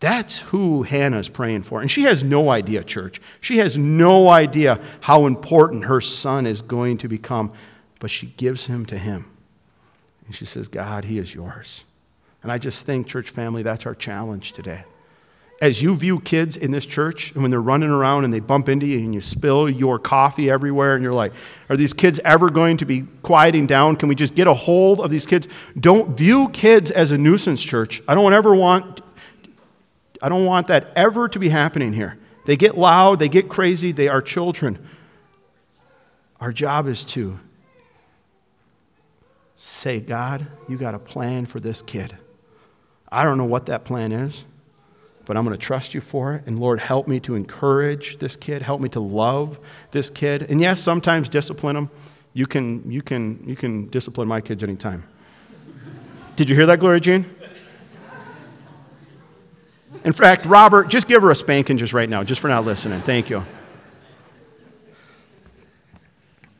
That's 0.00 0.38
who 0.38 0.84
Hannah's 0.84 1.28
praying 1.28 1.62
for. 1.62 1.80
And 1.80 1.90
she 1.90 2.02
has 2.02 2.22
no 2.22 2.50
idea, 2.50 2.84
church. 2.84 3.20
She 3.40 3.58
has 3.58 3.76
no 3.76 4.28
idea 4.28 4.80
how 5.00 5.26
important 5.26 5.86
her 5.86 6.00
son 6.00 6.46
is 6.46 6.62
going 6.62 6.98
to 6.98 7.08
become, 7.08 7.52
but 7.98 8.10
she 8.10 8.28
gives 8.36 8.66
him 8.66 8.86
to 8.86 8.98
him. 8.98 9.28
And 10.26 10.34
she 10.34 10.44
says, 10.44 10.68
God, 10.68 11.06
he 11.06 11.18
is 11.18 11.34
yours. 11.34 11.84
And 12.42 12.52
I 12.52 12.58
just 12.58 12.86
think, 12.86 13.08
church 13.08 13.30
family, 13.30 13.64
that's 13.64 13.86
our 13.86 13.94
challenge 13.94 14.52
today. 14.52 14.84
As 15.60 15.82
you 15.82 15.96
view 15.96 16.20
kids 16.20 16.56
in 16.56 16.70
this 16.70 16.86
church, 16.86 17.32
and 17.32 17.42
when 17.42 17.50
they're 17.50 17.60
running 17.60 17.90
around 17.90 18.24
and 18.24 18.32
they 18.32 18.38
bump 18.38 18.68
into 18.68 18.86
you 18.86 18.98
and 18.98 19.12
you 19.12 19.20
spill 19.20 19.68
your 19.68 19.98
coffee 19.98 20.48
everywhere, 20.48 20.94
and 20.94 21.02
you're 21.02 21.12
like, 21.12 21.32
are 21.68 21.76
these 21.76 21.92
kids 21.92 22.20
ever 22.24 22.48
going 22.48 22.76
to 22.76 22.84
be 22.84 23.02
quieting 23.22 23.66
down? 23.66 23.96
Can 23.96 24.08
we 24.08 24.14
just 24.14 24.36
get 24.36 24.46
a 24.46 24.54
hold 24.54 25.00
of 25.00 25.10
these 25.10 25.26
kids? 25.26 25.48
Don't 25.80 26.16
view 26.16 26.48
kids 26.50 26.92
as 26.92 27.10
a 27.10 27.18
nuisance, 27.18 27.60
church. 27.60 28.00
I 28.06 28.14
don't 28.14 28.32
ever 28.32 28.54
want 28.54 29.00
I 30.22 30.28
don't 30.28 30.44
want 30.44 30.66
that 30.68 30.92
ever 30.96 31.28
to 31.28 31.38
be 31.38 31.48
happening 31.48 31.92
here. 31.92 32.18
They 32.44 32.56
get 32.56 32.78
loud, 32.78 33.18
they 33.18 33.28
get 33.28 33.48
crazy, 33.48 33.92
they 33.92 34.08
are 34.08 34.22
children. 34.22 34.78
Our 36.40 36.52
job 36.52 36.86
is 36.86 37.04
to 37.06 37.38
say, 39.56 40.00
God, 40.00 40.46
you 40.68 40.78
got 40.78 40.94
a 40.94 40.98
plan 40.98 41.46
for 41.46 41.60
this 41.60 41.82
kid. 41.82 42.16
I 43.10 43.24
don't 43.24 43.38
know 43.38 43.44
what 43.44 43.66
that 43.66 43.84
plan 43.84 44.12
is, 44.12 44.44
but 45.24 45.36
I'm 45.36 45.44
going 45.44 45.56
to 45.56 45.62
trust 45.62 45.94
you 45.94 46.00
for 46.00 46.34
it. 46.34 46.44
And 46.46 46.58
Lord, 46.58 46.80
help 46.80 47.08
me 47.08 47.20
to 47.20 47.34
encourage 47.34 48.18
this 48.18 48.36
kid. 48.36 48.62
Help 48.62 48.80
me 48.80 48.88
to 48.90 49.00
love 49.00 49.58
this 49.90 50.10
kid. 50.10 50.42
And 50.48 50.60
yes, 50.60 50.80
sometimes 50.80 51.28
discipline 51.28 51.74
them. 51.74 51.90
You 52.34 52.46
can, 52.46 52.88
you 52.90 53.02
can, 53.02 53.42
you 53.46 53.56
can 53.56 53.88
discipline 53.88 54.28
my 54.28 54.40
kids 54.40 54.62
anytime. 54.62 55.04
Did 56.36 56.48
you 56.48 56.54
hear 56.54 56.66
that, 56.66 56.78
Gloria 56.78 57.00
Jean? 57.00 57.26
In 60.04 60.12
fact, 60.12 60.46
Robert, 60.46 60.88
just 60.88 61.08
give 61.08 61.22
her 61.22 61.30
a 61.30 61.34
spanking 61.34 61.78
just 61.78 61.92
right 61.92 62.08
now, 62.08 62.22
just 62.22 62.40
for 62.40 62.48
not 62.48 62.64
listening. 62.64 63.00
Thank 63.00 63.30
you. 63.30 63.42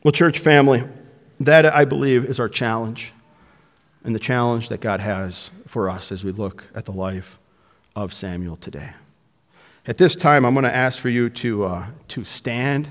Well, 0.03 0.11
church 0.11 0.39
family, 0.39 0.83
that 1.39 1.65
I 1.65 1.85
believe 1.85 2.25
is 2.25 2.39
our 2.39 2.49
challenge 2.49 3.13
and 4.03 4.15
the 4.15 4.19
challenge 4.19 4.69
that 4.69 4.81
God 4.81 4.99
has 4.99 5.51
for 5.67 5.89
us 5.89 6.11
as 6.11 6.23
we 6.23 6.31
look 6.31 6.65
at 6.73 6.85
the 6.85 6.91
life 6.91 7.37
of 7.95 8.13
Samuel 8.13 8.55
today. 8.55 8.91
At 9.85 9.97
this 9.97 10.15
time, 10.15 10.45
I'm 10.45 10.53
going 10.53 10.63
to 10.63 10.75
ask 10.75 10.99
for 10.99 11.09
you 11.09 11.29
to, 11.31 11.65
uh, 11.65 11.87
to 12.09 12.23
stand, 12.23 12.89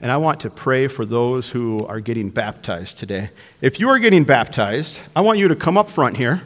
and 0.00 0.10
I 0.10 0.16
want 0.16 0.40
to 0.40 0.50
pray 0.50 0.88
for 0.88 1.04
those 1.04 1.50
who 1.50 1.86
are 1.86 2.00
getting 2.00 2.30
baptized 2.30 2.98
today. 2.98 3.30
If 3.60 3.80
you 3.80 3.88
are 3.88 3.98
getting 3.98 4.24
baptized, 4.24 5.00
I 5.14 5.20
want 5.22 5.38
you 5.38 5.48
to 5.48 5.56
come 5.56 5.76
up 5.76 5.90
front 5.90 6.16
here. 6.16 6.42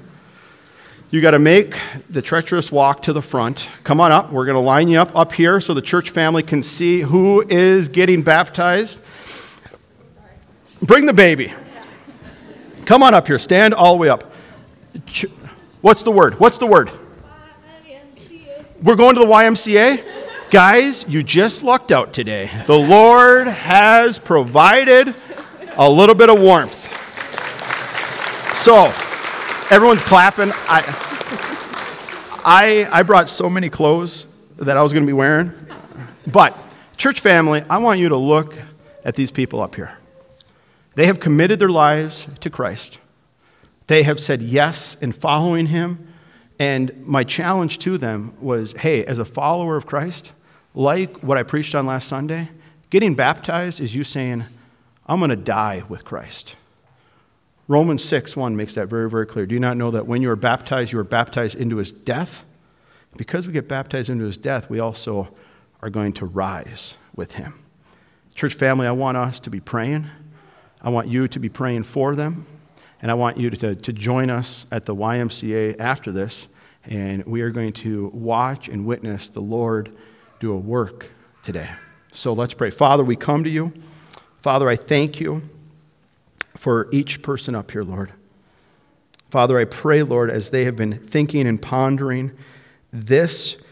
You 1.12 1.20
got 1.20 1.32
to 1.32 1.40
make 1.40 1.76
the 2.08 2.22
treacherous 2.22 2.70
walk 2.70 3.02
to 3.02 3.12
the 3.12 3.20
front. 3.20 3.68
Come 3.82 4.00
on 4.00 4.12
up. 4.12 4.30
We're 4.30 4.44
going 4.44 4.54
to 4.54 4.60
line 4.60 4.88
you 4.88 5.00
up 5.00 5.16
up 5.16 5.32
here 5.32 5.60
so 5.60 5.74
the 5.74 5.82
church 5.82 6.10
family 6.10 6.44
can 6.44 6.62
see 6.62 7.00
who 7.00 7.44
is 7.48 7.88
getting 7.88 8.22
baptized. 8.22 9.02
Bring 10.80 11.06
the 11.06 11.12
baby. 11.12 11.52
Come 12.84 13.02
on 13.02 13.12
up 13.12 13.26
here. 13.26 13.40
Stand 13.40 13.74
all 13.74 13.94
the 13.94 13.98
way 13.98 14.08
up. 14.08 14.32
What's 15.80 16.04
the 16.04 16.12
word? 16.12 16.38
What's 16.38 16.58
the 16.58 16.66
word? 16.66 16.92
YMCA. 17.84 18.64
We're 18.80 18.94
going 18.94 19.16
to 19.16 19.20
the 19.20 19.26
YMCA? 19.26 20.04
Guys, 20.50 21.04
you 21.08 21.24
just 21.24 21.64
lucked 21.64 21.90
out 21.90 22.12
today. 22.12 22.48
The 22.68 22.78
Lord 22.78 23.48
has 23.48 24.20
provided 24.20 25.12
a 25.76 25.90
little 25.90 26.14
bit 26.14 26.30
of 26.30 26.40
warmth. 26.40 26.86
So, 28.58 28.92
everyone's 29.70 30.02
clapping. 30.02 30.50
I, 30.52 30.82
I, 32.44 32.88
I 32.90 33.02
brought 33.02 33.28
so 33.28 33.48
many 33.48 33.70
clothes 33.70 34.26
that 34.56 34.76
I 34.76 34.82
was 34.82 34.92
going 34.92 35.04
to 35.04 35.06
be 35.06 35.12
wearing. 35.12 35.52
But, 36.26 36.56
church 36.96 37.20
family, 37.20 37.64
I 37.70 37.78
want 37.78 38.00
you 38.00 38.08
to 38.10 38.16
look 38.16 38.58
at 39.04 39.14
these 39.14 39.30
people 39.30 39.60
up 39.60 39.74
here. 39.74 39.96
They 40.94 41.06
have 41.06 41.20
committed 41.20 41.58
their 41.58 41.70
lives 41.70 42.26
to 42.40 42.50
Christ. 42.50 42.98
They 43.86 44.02
have 44.02 44.20
said 44.20 44.42
yes 44.42 44.96
in 45.00 45.12
following 45.12 45.66
Him 45.66 46.08
and 46.60 47.06
my 47.06 47.24
challenge 47.24 47.78
to 47.78 47.96
them 47.96 48.34
was 48.38 48.74
hey, 48.74 49.02
as 49.06 49.18
a 49.18 49.24
follower 49.24 49.76
of 49.76 49.86
Christ, 49.86 50.32
like 50.74 51.16
what 51.20 51.38
I 51.38 51.42
preached 51.42 51.74
on 51.74 51.86
last 51.86 52.06
Sunday, 52.06 52.50
getting 52.90 53.14
baptized 53.14 53.80
is 53.80 53.94
you 53.94 54.04
saying, 54.04 54.44
I'm 55.06 55.20
going 55.20 55.30
to 55.30 55.36
die 55.36 55.84
with 55.88 56.04
Christ. 56.04 56.56
Romans 57.70 58.02
6 58.02 58.36
1 58.36 58.56
makes 58.56 58.74
that 58.74 58.88
very, 58.88 59.08
very 59.08 59.26
clear. 59.26 59.46
Do 59.46 59.54
you 59.54 59.60
not 59.60 59.76
know 59.76 59.92
that 59.92 60.04
when 60.04 60.22
you 60.22 60.30
are 60.32 60.36
baptized, 60.36 60.90
you 60.90 60.98
are 60.98 61.04
baptized 61.04 61.56
into 61.56 61.76
his 61.76 61.92
death? 61.92 62.44
Because 63.16 63.46
we 63.46 63.52
get 63.52 63.68
baptized 63.68 64.10
into 64.10 64.24
his 64.24 64.36
death, 64.36 64.68
we 64.68 64.80
also 64.80 65.32
are 65.80 65.88
going 65.88 66.12
to 66.14 66.26
rise 66.26 66.96
with 67.14 67.34
him. 67.34 67.54
Church 68.34 68.54
family, 68.54 68.88
I 68.88 68.90
want 68.90 69.16
us 69.16 69.38
to 69.38 69.50
be 69.50 69.60
praying. 69.60 70.06
I 70.82 70.88
want 70.88 71.06
you 71.06 71.28
to 71.28 71.38
be 71.38 71.48
praying 71.48 71.84
for 71.84 72.16
them. 72.16 72.44
And 73.02 73.08
I 73.08 73.14
want 73.14 73.36
you 73.36 73.50
to, 73.50 73.76
to 73.76 73.92
join 73.92 74.30
us 74.30 74.66
at 74.72 74.84
the 74.84 74.94
YMCA 74.96 75.78
after 75.78 76.10
this, 76.10 76.48
and 76.86 77.24
we 77.24 77.40
are 77.42 77.50
going 77.50 77.72
to 77.74 78.08
watch 78.08 78.68
and 78.68 78.84
witness 78.84 79.28
the 79.28 79.42
Lord 79.42 79.96
do 80.40 80.52
a 80.52 80.58
work 80.58 81.06
today. 81.44 81.70
So 82.10 82.32
let's 82.32 82.52
pray. 82.52 82.70
Father, 82.70 83.04
we 83.04 83.14
come 83.14 83.44
to 83.44 83.50
you. 83.50 83.72
Father, 84.42 84.68
I 84.68 84.74
thank 84.74 85.20
you 85.20 85.48
for 86.60 86.90
each 86.92 87.22
person 87.22 87.54
up 87.54 87.70
here, 87.70 87.82
Lord. 87.82 88.12
Father, 89.30 89.58
I 89.58 89.64
pray, 89.64 90.02
Lord, 90.02 90.28
as 90.28 90.50
they 90.50 90.64
have 90.64 90.76
been 90.76 90.92
thinking 90.92 91.48
and 91.48 91.60
pondering 91.60 92.32
this 92.92 93.62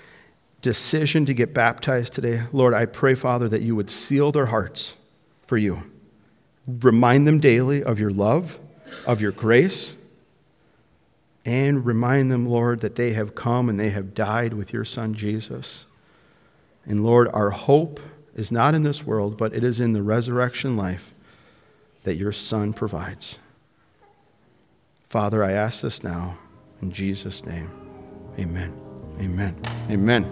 decision 0.62 1.26
to 1.26 1.34
get 1.34 1.52
baptized 1.52 2.14
today, 2.14 2.44
Lord, 2.50 2.72
I 2.72 2.86
pray, 2.86 3.14
Father, 3.14 3.46
that 3.50 3.60
you 3.60 3.76
would 3.76 3.90
seal 3.90 4.32
their 4.32 4.46
hearts 4.46 4.96
for 5.46 5.58
you. 5.58 5.82
Remind 6.66 7.26
them 7.26 7.40
daily 7.40 7.82
of 7.82 8.00
your 8.00 8.10
love 8.10 8.58
of 9.06 9.20
your 9.20 9.32
grace. 9.32 9.94
And 11.44 11.84
remind 11.84 12.32
them, 12.32 12.46
Lord, 12.46 12.80
that 12.80 12.96
they 12.96 13.12
have 13.12 13.34
come 13.34 13.68
and 13.68 13.78
they 13.78 13.90
have 13.90 14.14
died 14.14 14.54
with 14.54 14.72
your 14.72 14.86
Son, 14.86 15.12
Jesus. 15.12 15.84
And 16.86 17.04
Lord, 17.04 17.28
our 17.34 17.50
hope 17.50 18.00
is 18.34 18.50
not 18.50 18.74
in 18.74 18.82
this 18.82 19.04
world, 19.04 19.36
but 19.36 19.52
it 19.52 19.62
is 19.62 19.78
in 19.78 19.92
the 19.92 20.02
resurrection 20.02 20.74
life 20.74 21.12
that 22.08 22.16
your 22.16 22.32
Son 22.32 22.72
provides. 22.72 23.38
Father, 25.10 25.44
I 25.44 25.52
ask 25.52 25.82
this 25.82 26.02
now 26.02 26.38
in 26.80 26.90
Jesus' 26.90 27.44
name. 27.44 27.70
Amen. 28.38 28.72
Amen. 29.20 29.54
Amen. 29.90 30.24